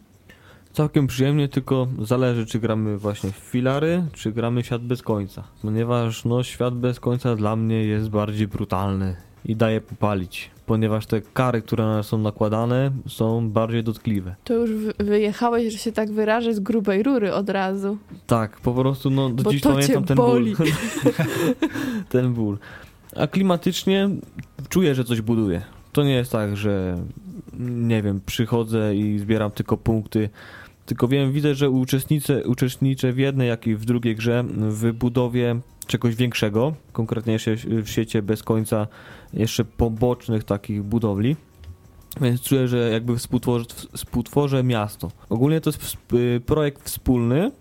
[0.73, 5.43] Całkiem przyjemnie, tylko zależy, czy gramy właśnie w filary, czy gramy świat bez końca.
[5.61, 10.51] Ponieważ no, świat bez końca dla mnie jest bardziej brutalny i daje popalić.
[10.65, 14.35] Ponieważ te kary, które są nakładane, są bardziej dotkliwe.
[14.43, 17.97] To już wyjechałeś, że się tak wyrażę, z grubej rury od razu.
[18.27, 20.55] Tak, po prostu no, do dziś pamiętam ten boli.
[20.55, 20.67] ból.
[22.09, 22.57] ten ból.
[23.15, 24.09] A klimatycznie
[24.69, 25.61] czuję, że coś buduje.
[25.91, 26.97] To nie jest tak, że
[27.59, 30.29] nie wiem, przychodzę i zbieram tylko punkty
[30.85, 35.59] tylko wiem, widzę, że uczestniczę, uczestniczę w jednej, jak i w drugiej grze w budowie
[35.87, 38.87] czegoś większego, konkretnie w świecie bez końca
[39.33, 41.35] jeszcze pobocznych takich budowli.
[42.21, 43.65] Więc czuję, że jakby współtworzę,
[43.95, 45.11] współtworzę miasto.
[45.29, 47.51] Ogólnie to jest y, projekt wspólny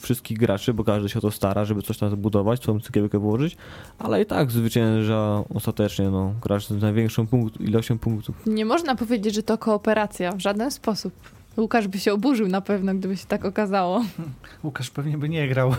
[0.00, 3.56] wszystkich graczy, bo każdy się o to stara, żeby coś tam zbudować, swoją cegiełkę włożyć,
[3.98, 8.36] ale i tak zwycięża ostatecznie no, gracz z największą punkt, ilością punktów.
[8.46, 11.12] Nie można powiedzieć, że to kooperacja w żaden sposób.
[11.56, 14.04] Łukasz by się oburzył na pewno, gdyby się tak okazało.
[14.64, 15.74] Łukasz pewnie by nie grał.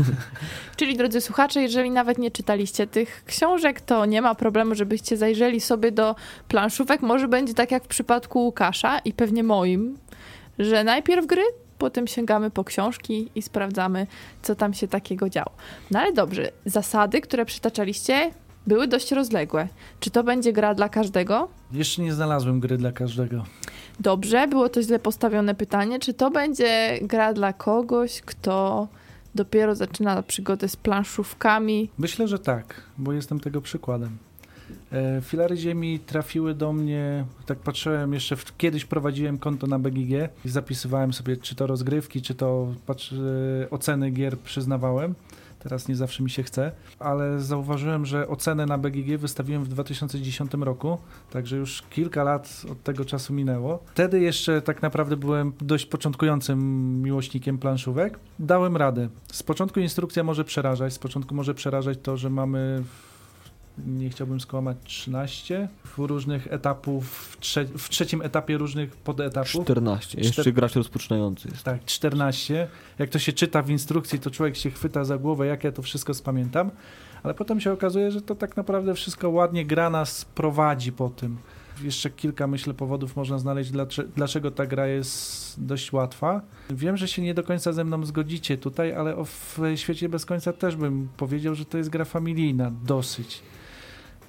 [0.76, 5.60] Czyli drodzy słuchacze, jeżeli nawet nie czytaliście tych książek, to nie ma problemu, żebyście zajrzeli
[5.60, 6.16] sobie do
[6.48, 7.02] planszówek.
[7.02, 9.98] Może będzie tak jak w przypadku Łukasza i pewnie moim,
[10.58, 11.42] że najpierw gry,
[11.78, 14.06] potem sięgamy po książki i sprawdzamy,
[14.42, 15.50] co tam się takiego działo.
[15.90, 18.30] No ale dobrze, zasady, które przytaczaliście,
[18.66, 19.68] były dość rozległe.
[20.00, 21.48] Czy to będzie gra dla każdego?
[21.72, 23.44] Jeszcze nie znalazłem gry dla każdego.
[24.00, 25.98] Dobrze, było to źle postawione pytanie.
[25.98, 28.88] Czy to będzie gra dla kogoś, kto
[29.34, 31.90] dopiero zaczyna przygodę z planszówkami?
[31.98, 34.16] Myślę, że tak, bo jestem tego przykładem.
[34.92, 40.28] E, Filary Ziemi trafiły do mnie, tak patrzyłem jeszcze, w, kiedyś prowadziłem konto na BGG
[40.44, 43.16] i zapisywałem sobie czy to rozgrywki, czy to patrz, e,
[43.70, 45.14] oceny gier przyznawałem.
[45.62, 50.52] Teraz nie zawsze mi się chce, ale zauważyłem, że ocenę na BGG wystawiłem w 2010
[50.54, 50.98] roku,
[51.30, 53.82] także już kilka lat od tego czasu minęło.
[53.92, 56.58] Wtedy jeszcze tak naprawdę byłem dość początkującym
[57.02, 58.18] miłośnikiem planszówek.
[58.38, 59.08] Dałem radę.
[59.32, 62.82] Z początku instrukcja może przerażać, z początku może przerażać to, że mamy
[63.86, 69.50] nie chciałbym skłamać, 13 w różnych etapów, w, trze w trzecim etapie różnych podetapów.
[69.50, 70.20] 14.
[70.20, 71.62] Jeszcze Czter- gracz rozpoczynający jest.
[71.62, 72.68] Tak, 14.
[72.98, 75.82] Jak to się czyta w instrukcji, to człowiek się chwyta za głowę, jak ja to
[75.82, 76.70] wszystko spamiętam.
[77.22, 81.36] Ale potem się okazuje, że to tak naprawdę wszystko ładnie gra nas prowadzi po tym.
[81.82, 86.40] Jeszcze kilka, myślę, powodów można znaleźć, dlaczego, dlaczego ta gra jest dość łatwa.
[86.70, 90.26] Wiem, że się nie do końca ze mną zgodzicie tutaj, ale o w świecie bez
[90.26, 93.42] końca też bym powiedział, że to jest gra familijna, dosyć.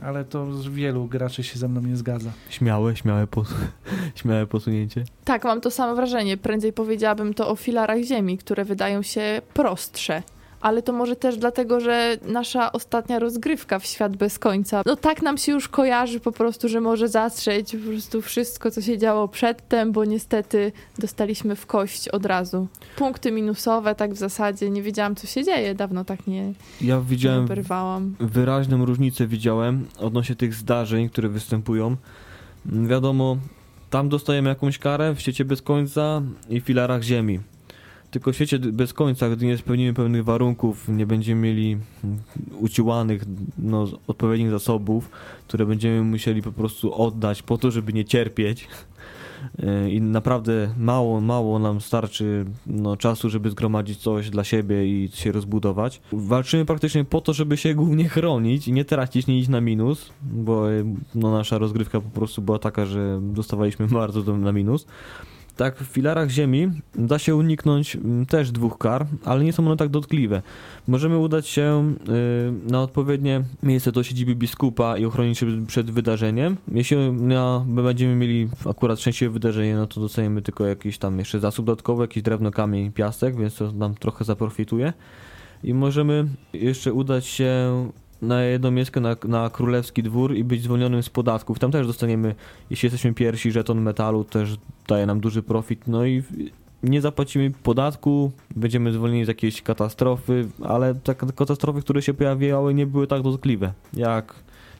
[0.01, 2.31] Ale to wielu graczy się ze mną nie zgadza.
[2.49, 3.53] Śmiałe, śmiałe, pos
[4.21, 5.03] śmiałe posunięcie.
[5.25, 6.37] Tak, mam to samo wrażenie.
[6.37, 10.23] Prędzej powiedziałabym to o filarach ziemi, które wydają się prostsze.
[10.61, 15.21] Ale to może też dlatego, że nasza ostatnia rozgrywka w świat bez końca, no tak
[15.21, 19.27] nam się już kojarzy po prostu, że może zatrzeć po prostu wszystko, co się działo
[19.27, 22.67] przedtem, bo niestety dostaliśmy w kość od razu.
[22.95, 27.01] Punkty minusowe, tak w zasadzie, nie wiedziałam, co się dzieje, dawno tak nie, Ja nie
[27.01, 28.15] widziałem operowałam.
[28.19, 31.95] wyraźną różnicę widziałem odnośnie tych zdarzeń, które występują.
[32.65, 33.37] Wiadomo,
[33.89, 37.39] tam dostajemy jakąś karę w świecie bez końca i filarach ziemi.
[38.11, 41.77] Tylko w świecie bez końca, gdy nie spełnimy pewnych warunków, nie będziemy mieli
[42.59, 43.23] uciłanych
[43.57, 45.09] no, odpowiednich zasobów,
[45.47, 48.67] które będziemy musieli po prostu oddać po to, żeby nie cierpieć.
[49.59, 55.09] Yy, I naprawdę mało, mało nam starczy no, czasu, żeby zgromadzić coś dla siebie i
[55.13, 56.01] się rozbudować.
[56.11, 60.11] Walczymy praktycznie po to, żeby się głównie chronić i nie tracić, nie iść na minus,
[60.21, 64.85] bo yy, no, nasza rozgrywka po prostu była taka, że dostawaliśmy bardzo na minus.
[65.61, 69.77] Tak, w filarach ziemi da się uniknąć mm, też dwóch kar, ale nie są one
[69.77, 70.41] tak dotkliwe.
[70.87, 71.93] Możemy udać się
[72.67, 76.57] y, na odpowiednie miejsce do siedziby biskupa i ochronić się przed wydarzeniem.
[76.71, 76.97] Jeśli
[77.65, 82.03] my będziemy mieli akurat szczęśliwe wydarzenie, no to dostaniemy tylko jakiś tam jeszcze zasób dodatkowy,
[82.03, 84.93] jakiś drewno, kamień, piasek, więc to nam trochę zaprofituje.
[85.63, 87.89] I możemy jeszcze udać się
[88.21, 91.59] na jedną miejsce na, na królewski dwór i być zwolnionym z podatków.
[91.59, 92.35] Tam też dostaniemy,
[92.69, 94.57] jeśli jesteśmy pierwsi, żeton metalu też
[94.87, 95.87] daje nam duży profit.
[95.87, 96.23] No i
[96.83, 102.87] nie zapłacimy podatku, będziemy zwolnieni z jakiejś katastrofy, ale te katastrofy, które się pojawiały, nie
[102.87, 104.33] były tak dotkliwe jak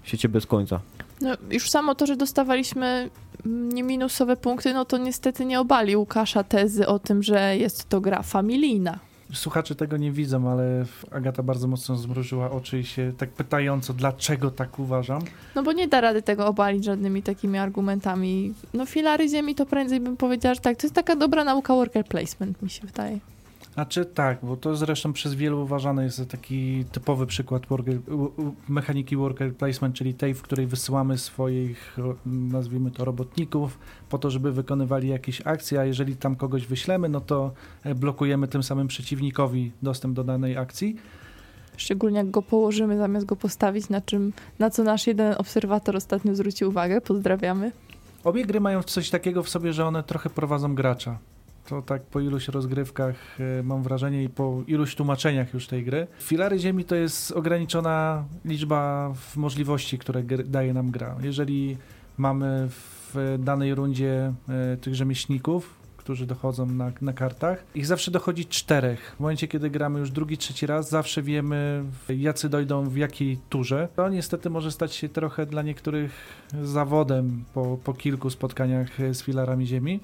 [0.04, 0.80] w świecie bez końca.
[1.22, 3.10] No, już samo to, że dostawaliśmy
[3.46, 7.90] mm, nie minusowe punkty, no to niestety nie obali Łukasza tezy o tym, że jest
[7.90, 9.00] to gra familijna.
[9.34, 14.52] Słuchacze tego nie widzą, ale Agata bardzo mocno zmrużyła oczy i się tak pytająco, dlaczego
[14.52, 15.22] tak uważam.
[15.56, 18.54] No bo nie da rady tego obalić żadnymi takimi argumentami.
[18.74, 22.06] No filary ziemi to prędzej bym powiedziała, że tak, to jest taka dobra nauka worker
[22.06, 23.20] placement, mi się wydaje.
[23.76, 27.98] A czy tak, bo to zresztą przez wielu uważany jest za taki typowy przykład worker,
[28.70, 33.80] mechaniki worker placement, czyli tej, w której wysyłamy swoich, nazwijmy to, robotników
[34.10, 37.52] po to, żeby wykonywali jakieś akcje, a jeżeli tam kogoś wyślemy, no to
[37.84, 40.96] e, blokujemy tym samym przeciwnikowi dostęp do danej akcji.
[41.78, 46.36] Szczególnie jak go położymy zamiast go postawić, na czym, na co nasz jeden obserwator ostatnio
[46.36, 47.02] zwrócił uwagę.
[47.02, 47.72] Pozdrawiamy.
[48.24, 51.20] Obie gry mają coś takiego w sobie, że one trochę prowadzą gracza.
[51.66, 56.08] To tak po iluś rozgrywkach e, mam wrażenie i po iluś tłumaczeniach już tej gry.
[56.20, 61.16] Filary Ziemi to jest ograniczona liczba możliwości, które daje nam gra.
[61.22, 61.78] Jeżeli
[62.18, 68.46] mamy w danej rundzie e, tych rzemieślników, którzy dochodzą na, na kartach, ich zawsze dochodzi
[68.46, 69.16] czterech.
[69.18, 73.88] W momencie, kiedy gramy już drugi, trzeci raz, zawsze wiemy, jacy dojdą w jakiej turze.
[73.96, 76.12] To niestety może stać się trochę dla niektórych
[76.64, 80.00] zawodem po, po kilku spotkaniach e, z filarami ziemi.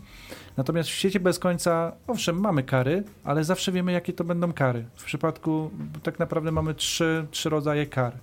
[0.58, 4.86] Natomiast w świecie bez końca, owszem, mamy kary, ale zawsze wiemy, jakie to będą kary.
[4.96, 5.72] W przypadku
[6.04, 8.14] tak naprawdę mamy trzy, trzy rodzaje kar.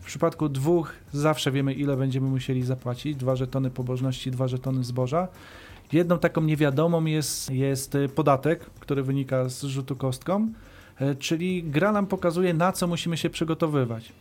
[0.00, 3.16] W przypadku dwóch zawsze wiemy, ile będziemy musieli zapłacić.
[3.16, 5.28] Dwa żetony pobożności, dwa żetony zboża.
[5.92, 10.52] Jedną taką niewiadomą jest, jest y, podatek, który wynika z rzutu kostką,
[11.00, 14.12] e, czyli gra nam pokazuje, na co musimy się przygotowywać.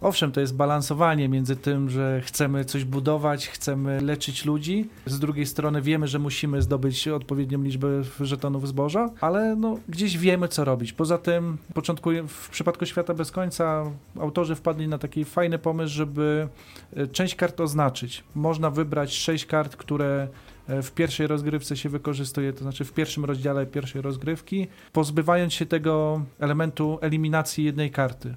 [0.00, 4.88] Owszem, to jest balansowanie między tym, że chcemy coś budować, chcemy leczyć ludzi.
[5.06, 7.88] Z drugiej strony wiemy, że musimy zdobyć odpowiednią liczbę
[8.20, 10.92] żetonów zboża, ale no, gdzieś wiemy, co robić.
[10.92, 13.84] Poza tym, początku, w przypadku Świata Bez Końca
[14.20, 16.48] autorzy wpadli na taki fajny pomysł, żeby
[16.96, 18.24] e, część kart oznaczyć.
[18.34, 20.28] Można wybrać sześć kart, które e,
[20.68, 26.22] w pierwszej rozgrywce się wykorzystuje, to znaczy w pierwszym rozdziale pierwszej rozgrywki, pozbywając się tego
[26.38, 28.34] elementu eliminacji jednej karty.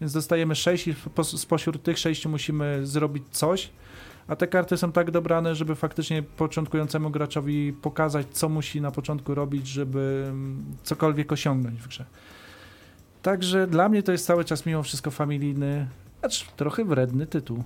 [0.00, 3.70] Więc dostajemy sześć i spośród tych sześciu musimy zrobić coś,
[4.28, 9.34] a te karty są tak dobrane, żeby faktycznie początkującemu graczowi pokazać, co musi na początku
[9.34, 12.04] robić, żeby mm, cokolwiek osiągnąć w grze.
[13.22, 15.88] Także dla mnie to jest cały czas mimo wszystko familijny,
[16.22, 17.64] acz trochę wredny tytuł.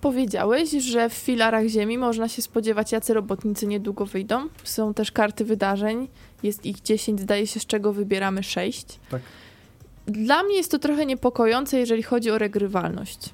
[0.00, 4.48] Powiedziałeś, że w filarach Ziemi można się spodziewać, jacy robotnicy niedługo wyjdą.
[4.64, 6.08] Są też karty wydarzeń,
[6.42, 9.00] jest ich 10, zdaje się, z czego wybieramy 6.
[9.10, 9.22] Tak.
[10.06, 13.30] Dla mnie jest to trochę niepokojące, jeżeli chodzi o regrywalność.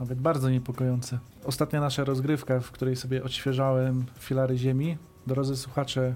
[0.00, 1.18] Nawet bardzo niepokojące.
[1.44, 4.96] Ostatnia nasza rozgrywka, w której sobie odświeżałem filary Ziemi.
[5.26, 6.14] Drodzy słuchacze,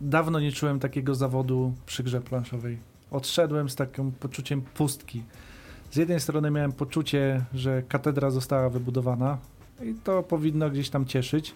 [0.00, 2.78] dawno nie czułem takiego zawodu przy grze planszowej.
[3.10, 5.22] Odszedłem z takim poczuciem pustki
[5.90, 9.38] z jednej strony miałem poczucie, że katedra została wybudowana
[9.82, 11.54] i to powinno gdzieś tam cieszyć.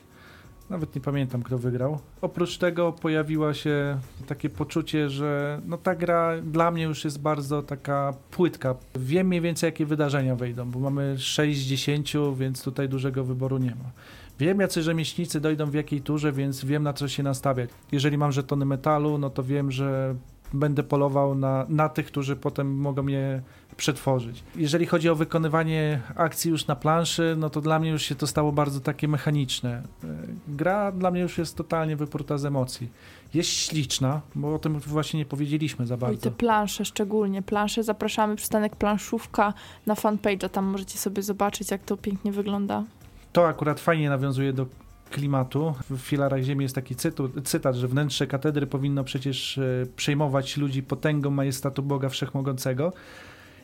[0.70, 1.98] Nawet nie pamiętam, kto wygrał.
[2.20, 7.62] Oprócz tego pojawiło się takie poczucie, że no ta gra dla mnie już jest bardzo
[7.62, 8.74] taka płytka.
[8.96, 13.58] Wiem mniej więcej, jakie wydarzenia wejdą, bo mamy 6 z 10, więc tutaj dużego wyboru
[13.58, 13.90] nie ma.
[14.38, 17.70] Wiem, jacy rzemieślnicy dojdą w jakiej turze, więc wiem, na co się nastawiać.
[17.92, 20.14] Jeżeli mam żetony metalu, no to wiem, że
[20.54, 23.42] będę polował na, na tych, którzy potem mogą je
[23.76, 24.44] przetworzyć.
[24.56, 28.26] Jeżeli chodzi o wykonywanie akcji już na planszy, no to dla mnie już się to
[28.26, 29.82] stało bardzo takie mechaniczne.
[30.04, 30.06] E,
[30.48, 32.88] gra dla mnie już jest totalnie wypruta z emocji.
[33.34, 36.14] Jest śliczna, bo o tym właśnie nie powiedzieliśmy za bardzo.
[36.14, 37.42] I te plansze szczególnie.
[37.42, 39.54] Plansze zapraszamy przystanek planszówka
[39.86, 42.84] na fanpage'a, tam możecie sobie zobaczyć jak to pięknie wygląda.
[43.32, 44.66] To akurat fajnie nawiązuje do
[45.12, 45.74] klimatu.
[45.90, 50.82] W filarach ziemi jest taki cytu, cytat, że wnętrze katedry powinno przecież e, przejmować ludzi
[50.82, 52.92] potęgą majestatu Boga Wszechmogącego.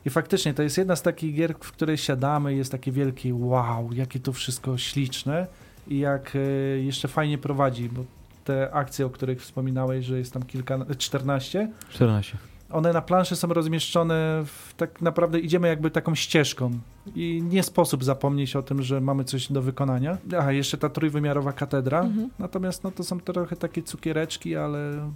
[0.05, 3.93] I faktycznie to jest jedna z takich gier, w której siadamy, jest takie wielkie wow,
[3.93, 5.47] jakie to wszystko śliczne
[5.89, 6.39] i jak e,
[6.79, 8.05] jeszcze fajnie prowadzi, bo
[8.45, 11.69] te akcje, o których wspominałeś, że jest tam kilka, 14?
[11.91, 12.39] 14
[12.71, 16.71] one na planszy są rozmieszczone, w, tak naprawdę idziemy jakby taką ścieżką
[17.15, 20.19] i nie sposób zapomnieć o tym, że mamy coś do wykonania.
[20.39, 22.31] Aha, jeszcze ta trójwymiarowa katedra, mhm.
[22.39, 25.11] natomiast no, to są trochę takie cukiereczki, ale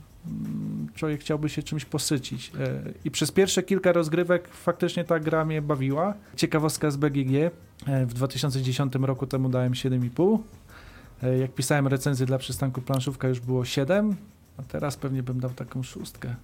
[0.94, 2.52] człowiek chciałby się czymś posycić.
[2.60, 6.14] E, I przez pierwsze kilka rozgrywek faktycznie ta gra mnie bawiła.
[6.36, 7.50] Ciekawostka z BGG,
[7.86, 10.38] e, w 2010 roku temu dałem 7,5.
[11.22, 14.16] E, jak pisałem recenzję dla przystanku planszówka już było 7,
[14.58, 16.34] a teraz pewnie bym dał taką szóstkę.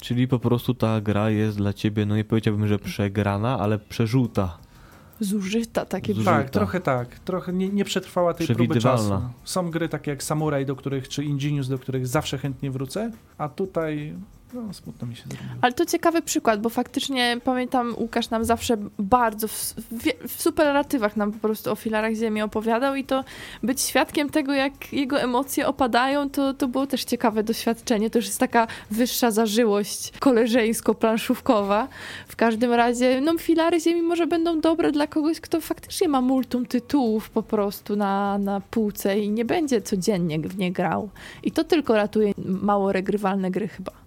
[0.00, 4.58] Czyli po prostu ta gra jest dla ciebie, no nie powiedziałbym, że przegrana, ale przerzuta.
[5.20, 6.30] Zużyta, takie Zużyta.
[6.32, 7.18] Tak, trochę tak.
[7.18, 9.20] Trochę nie, nie przetrwała tej próby czasu.
[9.44, 13.48] Są gry takie jak Samurai, do których, czy Ingenius, do których zawsze chętnie wrócę, a
[13.48, 14.16] tutaj
[14.54, 15.50] no, smutno mi się zrobiło.
[15.60, 21.16] Ale to ciekawy przykład, bo faktycznie pamiętam, Łukasz nam zawsze bardzo w, w, w, superlatywach
[21.16, 23.24] nam po prostu o filarach ziemi opowiadał i to
[23.62, 28.10] być świadkiem tego, jak jego emocje opadają, to, to było też ciekawe doświadczenie.
[28.10, 31.88] To już jest taka wyższa zażyłość koleżeńsko-planszówkowa.
[32.28, 36.66] W każdym razie, no filary ziemi może będą dobre dla kogoś, kto faktycznie ma multum
[36.66, 41.08] tytułów po prostu na, na półce i nie będzie codziennie w nie grał.
[41.42, 44.01] I to tylko ratuje mało regrywalne gry chyba.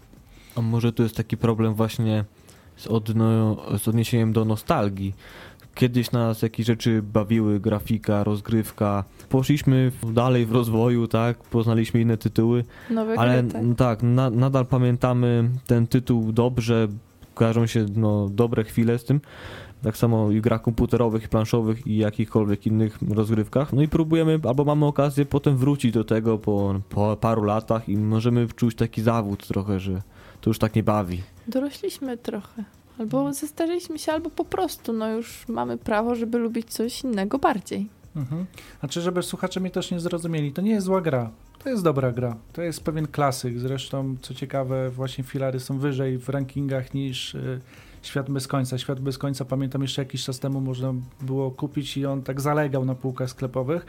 [0.55, 2.25] A może tu jest taki problem właśnie
[2.75, 5.15] z, odno, z odniesieniem do nostalgii.
[5.75, 9.03] Kiedyś nas jakieś rzeczy bawiły, grafika, rozgrywka.
[9.29, 14.65] Poszliśmy dalej w rozwoju, tak, poznaliśmy inne tytuły, Nowe ale gry, tak, tak na, nadal
[14.65, 16.87] pamiętamy ten tytuł dobrze,
[17.33, 19.21] kojarzą się no, dobre chwile z tym.
[19.83, 23.73] Tak samo i grach komputerowych, i planszowych i jakichkolwiek innych rozgrywkach.
[23.73, 27.97] No i próbujemy, albo mamy okazję potem wrócić do tego po, po paru latach i
[27.97, 30.01] możemy czuć taki zawód trochę, że
[30.45, 31.23] to już tak nie bawi.
[31.47, 32.63] Dorośliśmy trochę.
[32.99, 37.89] Albo zestarzyliśmy się, albo po prostu no już mamy prawo, żeby lubić coś innego bardziej.
[38.15, 38.45] Mhm.
[38.79, 41.31] Znaczy, żeby słuchacze mnie też nie zrozumieli, to nie jest zła gra.
[41.63, 42.37] To jest dobra gra.
[42.53, 43.59] To jest pewien klasyk.
[43.59, 47.61] Zresztą, co ciekawe, właśnie filary są wyżej w rankingach niż y,
[48.01, 48.77] Świat bez końca.
[48.77, 52.85] Świat bez końca pamiętam jeszcze jakiś czas temu można było kupić i on tak zalegał
[52.85, 53.85] na półkach sklepowych.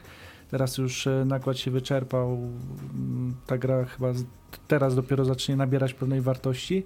[0.51, 2.33] Teraz już y, nakład się wyczerpał.
[2.95, 4.13] Mm, ta gra chyba
[4.69, 6.85] teraz dopiero zacznie nabierać pewnej wartości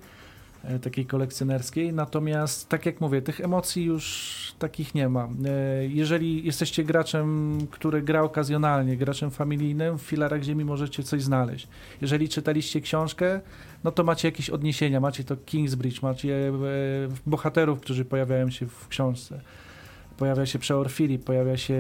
[0.65, 1.93] e, takiej kolekcjonerskiej.
[1.93, 5.29] Natomiast, tak jak mówię, tych emocji już takich nie ma.
[5.45, 11.69] E, jeżeli jesteście graczem, który gra okazjonalnie, graczem familijnym, w filarach ziemi możecie coś znaleźć.
[12.01, 13.41] Jeżeli czytaliście książkę,
[13.85, 16.53] no to macie jakieś odniesienia, macie to Kingsbridge, macie e,
[17.27, 19.41] bohaterów, którzy pojawiają się w książce.
[20.21, 21.79] Pojawia się Przeor Filip, pojawia się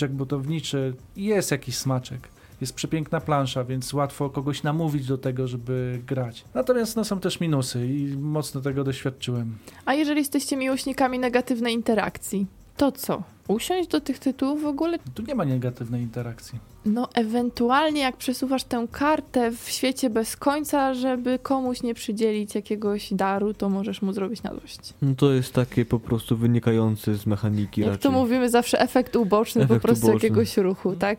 [0.00, 2.28] Jack Butowniczy i jest jakiś smaczek
[2.60, 6.44] jest przepiękna plansza, więc łatwo kogoś namówić do tego, żeby grać.
[6.54, 9.58] Natomiast no, są też minusy i mocno tego doświadczyłem.
[9.84, 12.46] A jeżeli jesteście miłośnikami negatywnej interakcji?
[12.76, 13.22] To co?
[13.48, 14.98] Usiąść do tych tytułów w ogóle?
[15.14, 16.58] Tu nie ma negatywnej interakcji.
[16.86, 23.12] No, ewentualnie jak przesuwasz tę kartę w świecie bez końca, żeby komuś nie przydzielić jakiegoś
[23.14, 24.94] daru, to możesz mu zrobić na złość.
[25.02, 28.02] No to jest takie po prostu wynikające z mechaniki Jak raczej.
[28.02, 30.28] to mówimy zawsze, efekt uboczny Efekt po prostu uboczny.
[30.28, 31.18] jakiegoś ruchu, tak?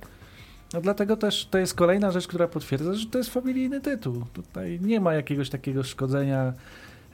[0.73, 4.23] No dlatego też to jest kolejna rzecz, która potwierdza, że to jest familijny tytuł.
[4.33, 6.53] Tutaj nie ma jakiegoś takiego szkodzenia.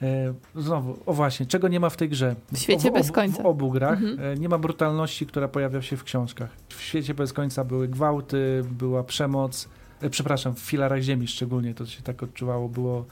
[0.02, 2.36] E, znowu, o właśnie, czego nie ma w tej grze?
[2.52, 3.42] W świecie w, bez końca.
[3.42, 4.20] W obu grach Mhm.
[4.20, 6.50] e, nie ma brutalności, która pojawia się w książkach.
[6.68, 9.68] W świecie bez końca były gwałty, była przemoc.
[10.02, 13.04] E, przepraszam, w filarach ziemi szczególnie to się tak odczuwało, było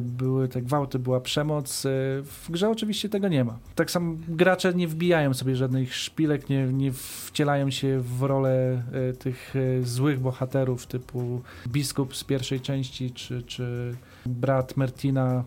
[0.00, 1.86] były te gwałty, była przemoc.
[1.86, 1.88] E,
[2.22, 3.58] W grze oczywiście tego nie ma.
[3.74, 9.12] Tak samo gracze nie wbijają sobie żadnych szpilek, nie, nie wcielają się w rolę e,
[9.12, 13.94] tych e, złych bohaterów typu biskup z pierwszej części, czy, czy
[14.26, 15.44] brat Mertina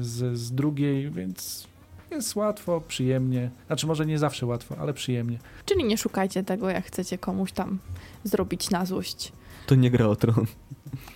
[0.00, 1.68] z, z drugiej, więc
[2.10, 3.50] jest łatwo, przyjemnie.
[3.66, 5.38] Znaczy może nie zawsze łatwo, ale przyjemnie.
[5.64, 7.78] Czyli nie szukajcie tego, jak chcecie komuś tam
[8.24, 9.32] zrobić na złość.
[9.68, 10.46] To nie gra o tron.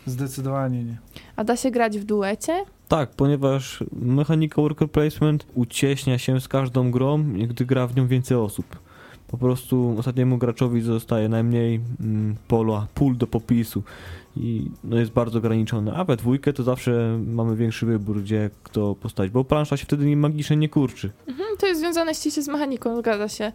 [0.06, 0.98] Zdecydowanie nie.
[1.36, 2.64] A da się grać w duecie?
[2.88, 8.36] Tak, ponieważ mechanika worker placement ucieśnia się z każdą grą, gdy gra w nią więcej
[8.36, 8.66] osób.
[9.28, 13.82] Po prostu ostatniemu graczowi zostaje najmniej mm, pola, pól do popisu
[14.36, 15.94] i no jest bardzo ograniczone.
[15.94, 20.06] A we dwójkę to zawsze mamy większy wybór, gdzie kto postawić, bo plansza się wtedy
[20.06, 21.10] nie magicznie nie kurczy.
[21.26, 23.52] Mhm, to jest związane ściśle z mechaniką, zgadza się.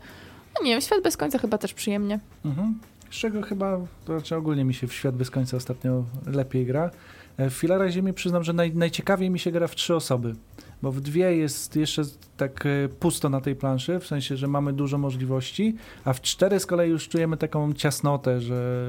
[0.56, 2.20] No nie wiem, świat bez końca chyba też przyjemnie.
[2.46, 2.80] Mhm.
[3.12, 6.92] Z czego chyba, znaczy ogólnie mi się w świat bez końca ostatnio lepiej gra.
[7.38, 10.36] E, W filarach ziemi przyznam, że naj, najciekawiej mi się gra w trzy osoby,
[10.82, 12.02] bo w dwie jest jeszcze
[12.38, 16.60] tak e, pusto na tej planszy, w sensie, że mamy dużo możliwości, a w cztery
[16.60, 18.86] z kolei już czujemy taką ciasnotę, że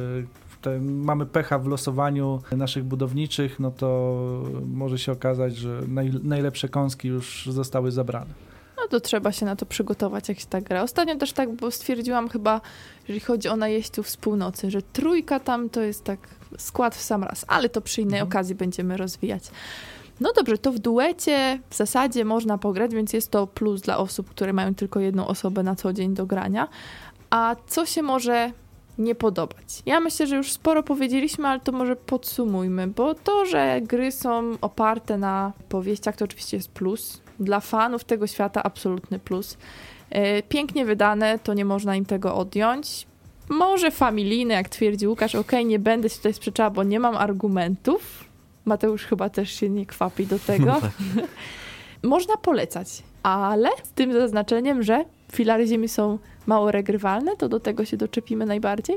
[0.80, 7.08] mamy pecha w losowaniu naszych budowniczych, no to może się okazać, że naj, najlepsze kąski
[7.08, 8.48] już zostały zabrane.
[8.88, 10.82] To trzeba się na to przygotować, jak się tak gra.
[10.82, 12.60] Ostatnio też tak, bo stwierdziłam chyba,
[13.00, 16.18] jeżeli chodzi o najeźdźców z północy, że trójka tam to jest tak
[16.58, 18.28] skład w sam raz, ale to przy innej Mhm.
[18.28, 19.42] okazji będziemy rozwijać.
[20.20, 24.30] No dobrze, to w duecie w zasadzie można pograć, więc jest to plus dla osób,
[24.30, 26.68] które mają tylko jedną osobę na co dzień do grania.
[27.30, 28.52] A co się może
[28.98, 29.82] nie podobać?
[29.86, 34.56] Ja myślę, że już sporo powiedzieliśmy, ale to może podsumujmy, bo to, że gry są
[34.60, 37.20] oparte na powieściach, to oczywiście jest plus.
[37.40, 39.56] Dla fanów tego świata absolutny plus.
[40.10, 43.06] E, Pięknie wydane, to nie można im tego odjąć.
[43.48, 48.24] Może familijne, jak twierdzi Łukasz, okej, nie będę się tutaj sprzeczała, bo nie mam argumentów.
[48.64, 50.80] Mateusz chyba też się nie kwapi do tego.
[52.02, 57.84] Można polecać, ale z tym zaznaczeniem, że filary ziemi są mało regrywalne, to do tego
[57.84, 58.96] się doczepimy najbardziej.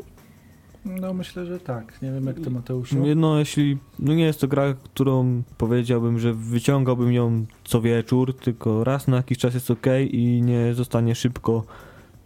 [0.86, 2.01] No myślę, że tak.
[2.01, 2.95] Nie wiem jak ty Mateuszu.
[3.15, 8.84] No jeśli, no nie jest to gra, którą powiedziałbym, że wyciągałbym ją co wieczór, tylko
[8.84, 11.63] raz na jakiś czas jest ok i nie zostanie szybko,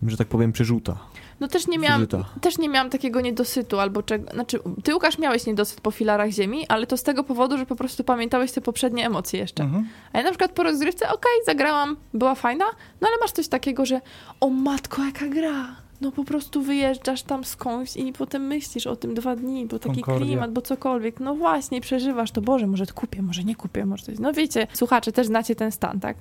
[0.07, 0.97] że tak powiem, przerzuta.
[1.39, 2.07] No też nie miałam,
[2.41, 6.65] też nie miałam takiego niedosytu albo czego, znaczy ty Łukasz miałeś niedosyt po filarach ziemi,
[6.67, 9.63] ale to z tego powodu, że po prostu pamiętałeś te poprzednie emocje jeszcze.
[9.63, 9.87] Mhm.
[10.13, 12.65] A ja na przykład po rozgrywce, okej, zagrałam, była fajna,
[13.01, 14.01] no ale masz coś takiego, że
[14.39, 15.75] o matko, jaka gra.
[16.01, 20.01] No po prostu wyjeżdżasz tam skądś i potem myślisz o tym dwa dni, bo taki
[20.01, 20.25] Concordia.
[20.27, 21.19] klimat, bo cokolwiek.
[21.19, 24.19] No właśnie, przeżywasz to, Boże, może to kupię, może nie kupię, może coś.
[24.19, 26.17] No wiecie, słuchacze, też znacie ten stan, tak?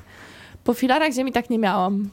[0.65, 2.11] Po filarach ziemi tak nie miałam.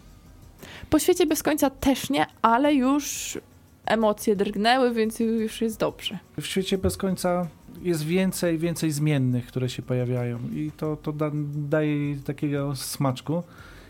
[0.89, 3.37] Po świecie bez końca też nie, ale już
[3.85, 6.19] emocje drgnęły, więc już jest dobrze.
[6.39, 7.47] W świecie bez końca
[7.81, 11.31] jest więcej, więcej zmiennych, które się pojawiają i to, to da,
[11.69, 13.43] daje jej takiego smaczku.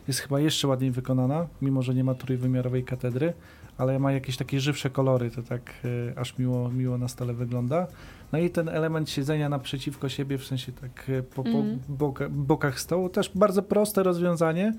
[0.08, 3.34] Jest chyba jeszcze ładniej wykonana, mimo że nie ma trójwymiarowej katedry,
[3.78, 5.74] ale ma jakieś takie żywsze kolory, to tak
[6.16, 7.88] e, aż miło, miło na stole wygląda.
[8.32, 11.80] No i ten element siedzenia naprzeciwko siebie, w sensie tak e, po, po Mhm.
[11.90, 14.74] boka, bokach stołu, też bardzo proste rozwiązanie,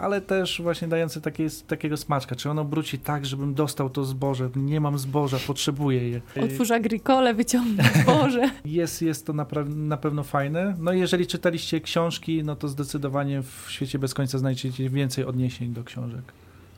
[0.00, 2.36] ale też właśnie dające takie, takiego smaczka.
[2.36, 4.50] Czy ono obróci tak, żebym dostał to zboże?
[4.56, 6.20] Nie mam zboża, potrzebuję je.
[6.36, 8.50] E, Otwórz agrikole, wyciągnij zboże.
[8.64, 10.74] jest, jest to napra- na pewno fajne.
[10.78, 15.72] No i jeżeli czytaliście książki, no to zdecydowanie w świecie bez końca znajdziecie więcej odniesień
[15.72, 16.22] do książek.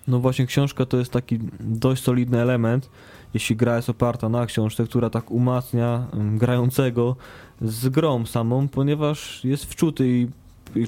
[0.09, 2.91] No właśnie książka to jest taki dość solidny element,
[3.35, 7.17] jeśli gra jest oparta na książce, która tak umacnia mm, grającego
[7.63, 10.29] z grą samą, ponieważ jest wczuty i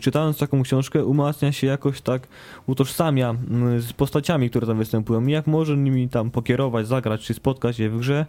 [0.01, 2.29] czytając taką książkę umacnia się jakoś tak,
[2.67, 7.35] utożsamia mm, z postaciami, które tam występują i jak może nimi tam pokierować, zagrać czy
[7.35, 8.27] spotkać je w grze,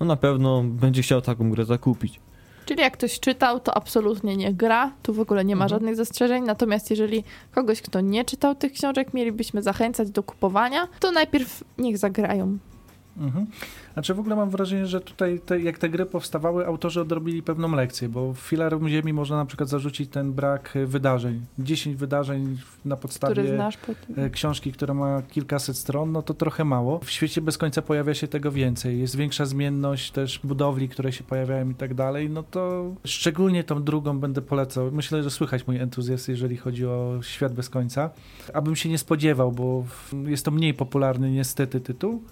[0.00, 2.20] no na pewno będzie chciał taką grę zakupić.
[2.66, 5.68] Czyli jak ktoś czytał, to absolutnie nie gra, tu w ogóle nie ma Mhm.
[5.68, 6.44] żadnych zastrzeżeń.
[6.44, 7.24] Natomiast jeżeli
[7.54, 12.58] kogoś, kto nie czytał tych książek, mielibyśmy zachęcać do kupowania, to najpierw niech zagrają
[13.16, 13.46] Mhm.
[13.92, 17.72] Znaczy w ogóle mam wrażenie, że tutaj te, jak te gry powstawały, autorzy odrobili pewną
[17.74, 21.40] lekcję, bo w Filarum Ziemi można na przykład zarzucić ten brak wydarzeń.
[21.58, 23.58] 10 wydarzeń na podstawie Który
[24.16, 26.98] e, książki, która ma kilkaset stron, no to trochę mało.
[26.98, 29.00] W świecie bez końca pojawia się tego więcej.
[29.00, 32.30] Jest większa zmienność też budowli, które się pojawiają i tak dalej.
[32.30, 34.92] No to szczególnie tą drugą będę polecał.
[34.92, 38.10] Myślę, że słychać mój entuzjazm, jeżeli chodzi o świat bez końca.
[38.54, 39.84] Abym się nie spodziewał, bo
[40.26, 42.22] jest to mniej popularny niestety tytuł.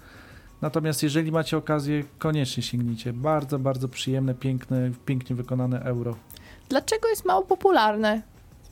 [0.61, 3.13] Natomiast jeżeli macie okazję, koniecznie sięgnijcie.
[3.13, 6.15] Bardzo, bardzo przyjemne, piękne, pięknie wykonane euro.
[6.69, 8.21] Dlaczego jest mało popularne?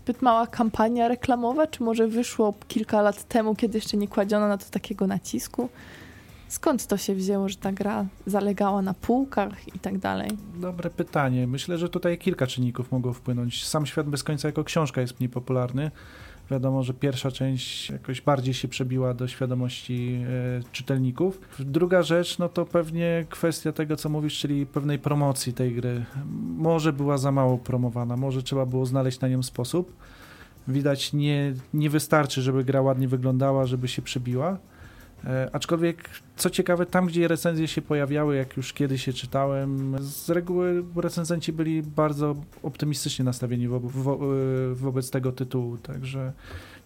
[0.04, 4.58] Zbyt mała kampania reklamowa, czy może wyszło kilka lat temu, kiedy jeszcze nie kładziono na
[4.58, 5.70] to takiego nacisku?
[6.48, 10.30] Skąd to się wzięło, że ta gra zalegała na półkach i tak dalej?
[10.56, 11.48] Dobre pytanie.
[11.48, 13.66] Myślę, że tutaj kilka czynników mogło wpłynąć.
[13.66, 15.92] Sam Świat bez końca jako książka jest mniej popularny.
[16.52, 20.22] Wiadomo, że pierwsza część jakoś bardziej się przebiła do świadomości
[20.60, 21.41] e, czytelników.
[21.60, 26.06] Druga rzecz, no to pewnie kwestia tego, co mówisz, czyli pewnej promocji tej gry.
[26.58, 29.93] Może była za mało promowana, może trzeba było znaleźć na nią sposób.
[30.68, 34.58] Widać, nie, nie wystarczy, żeby gra ładnie wyglądała, żeby się przebiła.
[35.26, 40.30] E, aczkolwiek, co ciekawe, tam gdzie recenzje się pojawiały, jak już kiedyś je czytałem, z
[40.30, 46.34] reguły recenzenci byli bardzo optymistycznie nastawieni wo wo e, wobec tego tytułu, także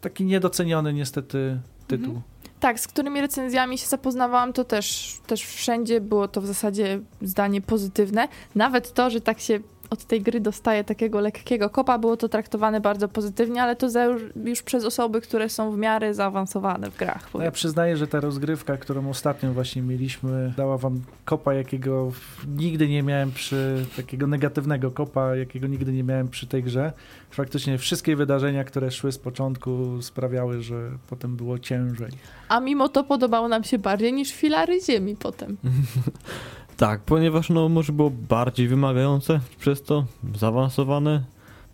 [0.01, 2.15] taki niedoceniony niestety tytuł.
[2.15, 2.23] Mhm.
[2.59, 7.61] Tak, z którymi recenzjami się zapoznawałam, to też, też wszędzie było to w zasadzie zdanie
[7.61, 8.27] pozytywne.
[8.55, 9.59] Nawet to, że tak się
[9.93, 14.05] od tej gry dostaje takiego lekkiego kopa, było to traktowane bardzo pozytywnie, ale to za
[14.45, 17.33] już, przez osoby, które są w miarę zaawansowane w grach.
[17.33, 22.11] No ja przyznaję, że ta rozgrywka, którą ostatnio właśnie mieliśmy, dała wam kopa, jakiego
[22.47, 26.93] nigdy nie miałem przy takiego negatywnego kopa, jakiego nigdy nie miałem przy tej grze.
[27.31, 32.11] Faktycznie wszystkie wydarzenia, które szły z początku sprawiały, że potem było ciężej.
[32.49, 35.57] A mimo to podobało nam się bardziej niż filary ziemi potem.
[36.77, 40.05] Tak, ponieważ no może było bardziej wymagające przez to,
[40.35, 41.23] zaawansowane.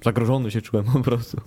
[0.03, 1.41] Zagrożony się czułem po prostu.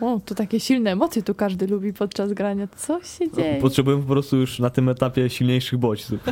[0.00, 2.68] O, to takie silne emocje tu każdy lubi podczas grania.
[2.76, 3.60] Co się dzieje?
[3.60, 6.20] Potrzebuję po prostu już na tym etapie silniejszych bodźców.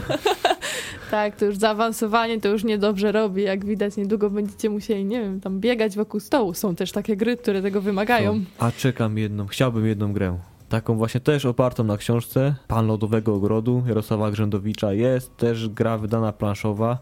[1.10, 3.42] Tak, to już zaawansowanie to już niedobrze robi.
[3.42, 6.54] Jak widać, niedługo będziecie musieli, nie wiem, tam biegać wokół stołu.
[6.54, 8.44] Są też takie gry, które tego wymagają.
[8.58, 10.38] A czekam jedną, chciałbym jedną grę.
[10.72, 14.92] Taką właśnie też opartą na książce Pan Lodowego Ogrodu Jarosława Grzędowicza.
[14.92, 16.98] Jest też gra wydana planszowa.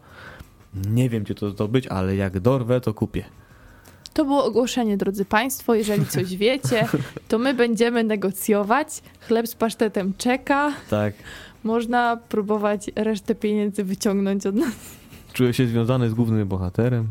[0.90, 3.24] Nie wiem, gdzie to zdobyć, ale jak dorwę, to kupię.
[4.12, 5.74] To było ogłoszenie, drodzy Państwo.
[5.74, 6.88] Jeżeli coś wiecie,
[7.28, 9.02] to my będziemy negocjować.
[9.20, 10.72] Chleb z pasztetem czeka.
[10.90, 11.14] Tak,
[11.64, 14.72] Można próbować resztę pieniędzy wyciągnąć od nas.
[15.32, 17.08] czuję się związany z głównym bohaterem.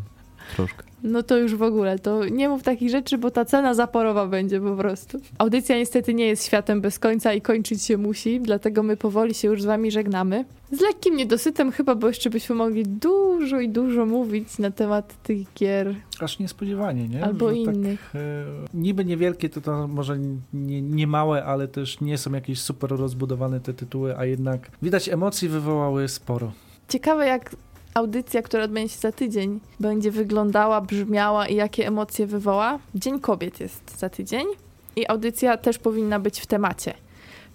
[0.56, 0.84] Troszkę.
[1.04, 4.62] No to już w ogóle, to nie mów takich rzeczy, bo ta cena zaporowa będzie
[4.62, 5.20] po prostu.
[5.38, 9.48] Audycja niestety nie jest światem bez końca i kończyć się musi, dlatego my powoli się
[9.48, 10.46] już z wami żegnamy.
[10.72, 15.54] Z lekkim niedosytem chyba, bo jeszcze byśmy mogli dużo i dużo mówić na temat tych
[15.54, 17.26] gier Aż niespodziewanie, nie?
[17.26, 18.10] albo Że innych.
[18.14, 20.18] Tak, e, niby niewielkie, to, to może
[20.54, 25.10] nie, nie małe, ale też nie są jakieś super rozbudowane te tytuły, a jednak widać
[25.10, 26.52] emocji wywołały sporo.
[26.88, 27.56] Ciekawe jak
[27.94, 32.80] audycja, która odbędzie się za tydzień, będzie wyglądała, brzmiała i jakie emocje wywoła.
[32.96, 34.48] Dzień Kobiet jest za tydzień
[34.96, 36.94] i audycja też powinna być w temacie.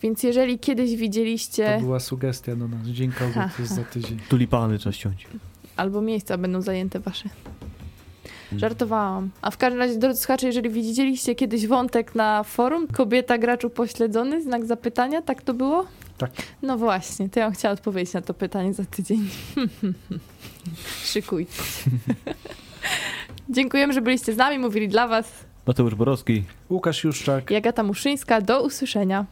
[0.02, 1.74] Więc jeżeli kiedyś widzieliście...
[1.74, 2.86] To była sugestia do nas.
[2.86, 4.18] Dzień kobiet jest za tydzień.
[4.28, 5.26] Tulipany trzeba ściąć.
[5.76, 7.28] albo miejsca będą zajęte wasze.
[8.56, 9.30] Żartowałam.
[9.42, 14.42] A w każdym razie, drodzy słuchacze, jeżeli widzieliście kiedyś wątek na forum, kobieta gracz upośledzony,
[14.42, 15.86] znak zapytania, tak to było?
[16.18, 16.30] Tak.
[16.62, 19.28] No właśnie, to ja bym chciała odpowiedzieć na to pytanie za tydzień.
[21.04, 21.90] Szykujcie się.
[23.54, 26.44] Dziękujemy, że byliście z nami, mówili dla was Mateusz Borowski.
[26.70, 27.50] Łukasz Juszczak.
[27.50, 28.40] Jagata Muszyńska.
[28.40, 29.24] Do usłyszenia.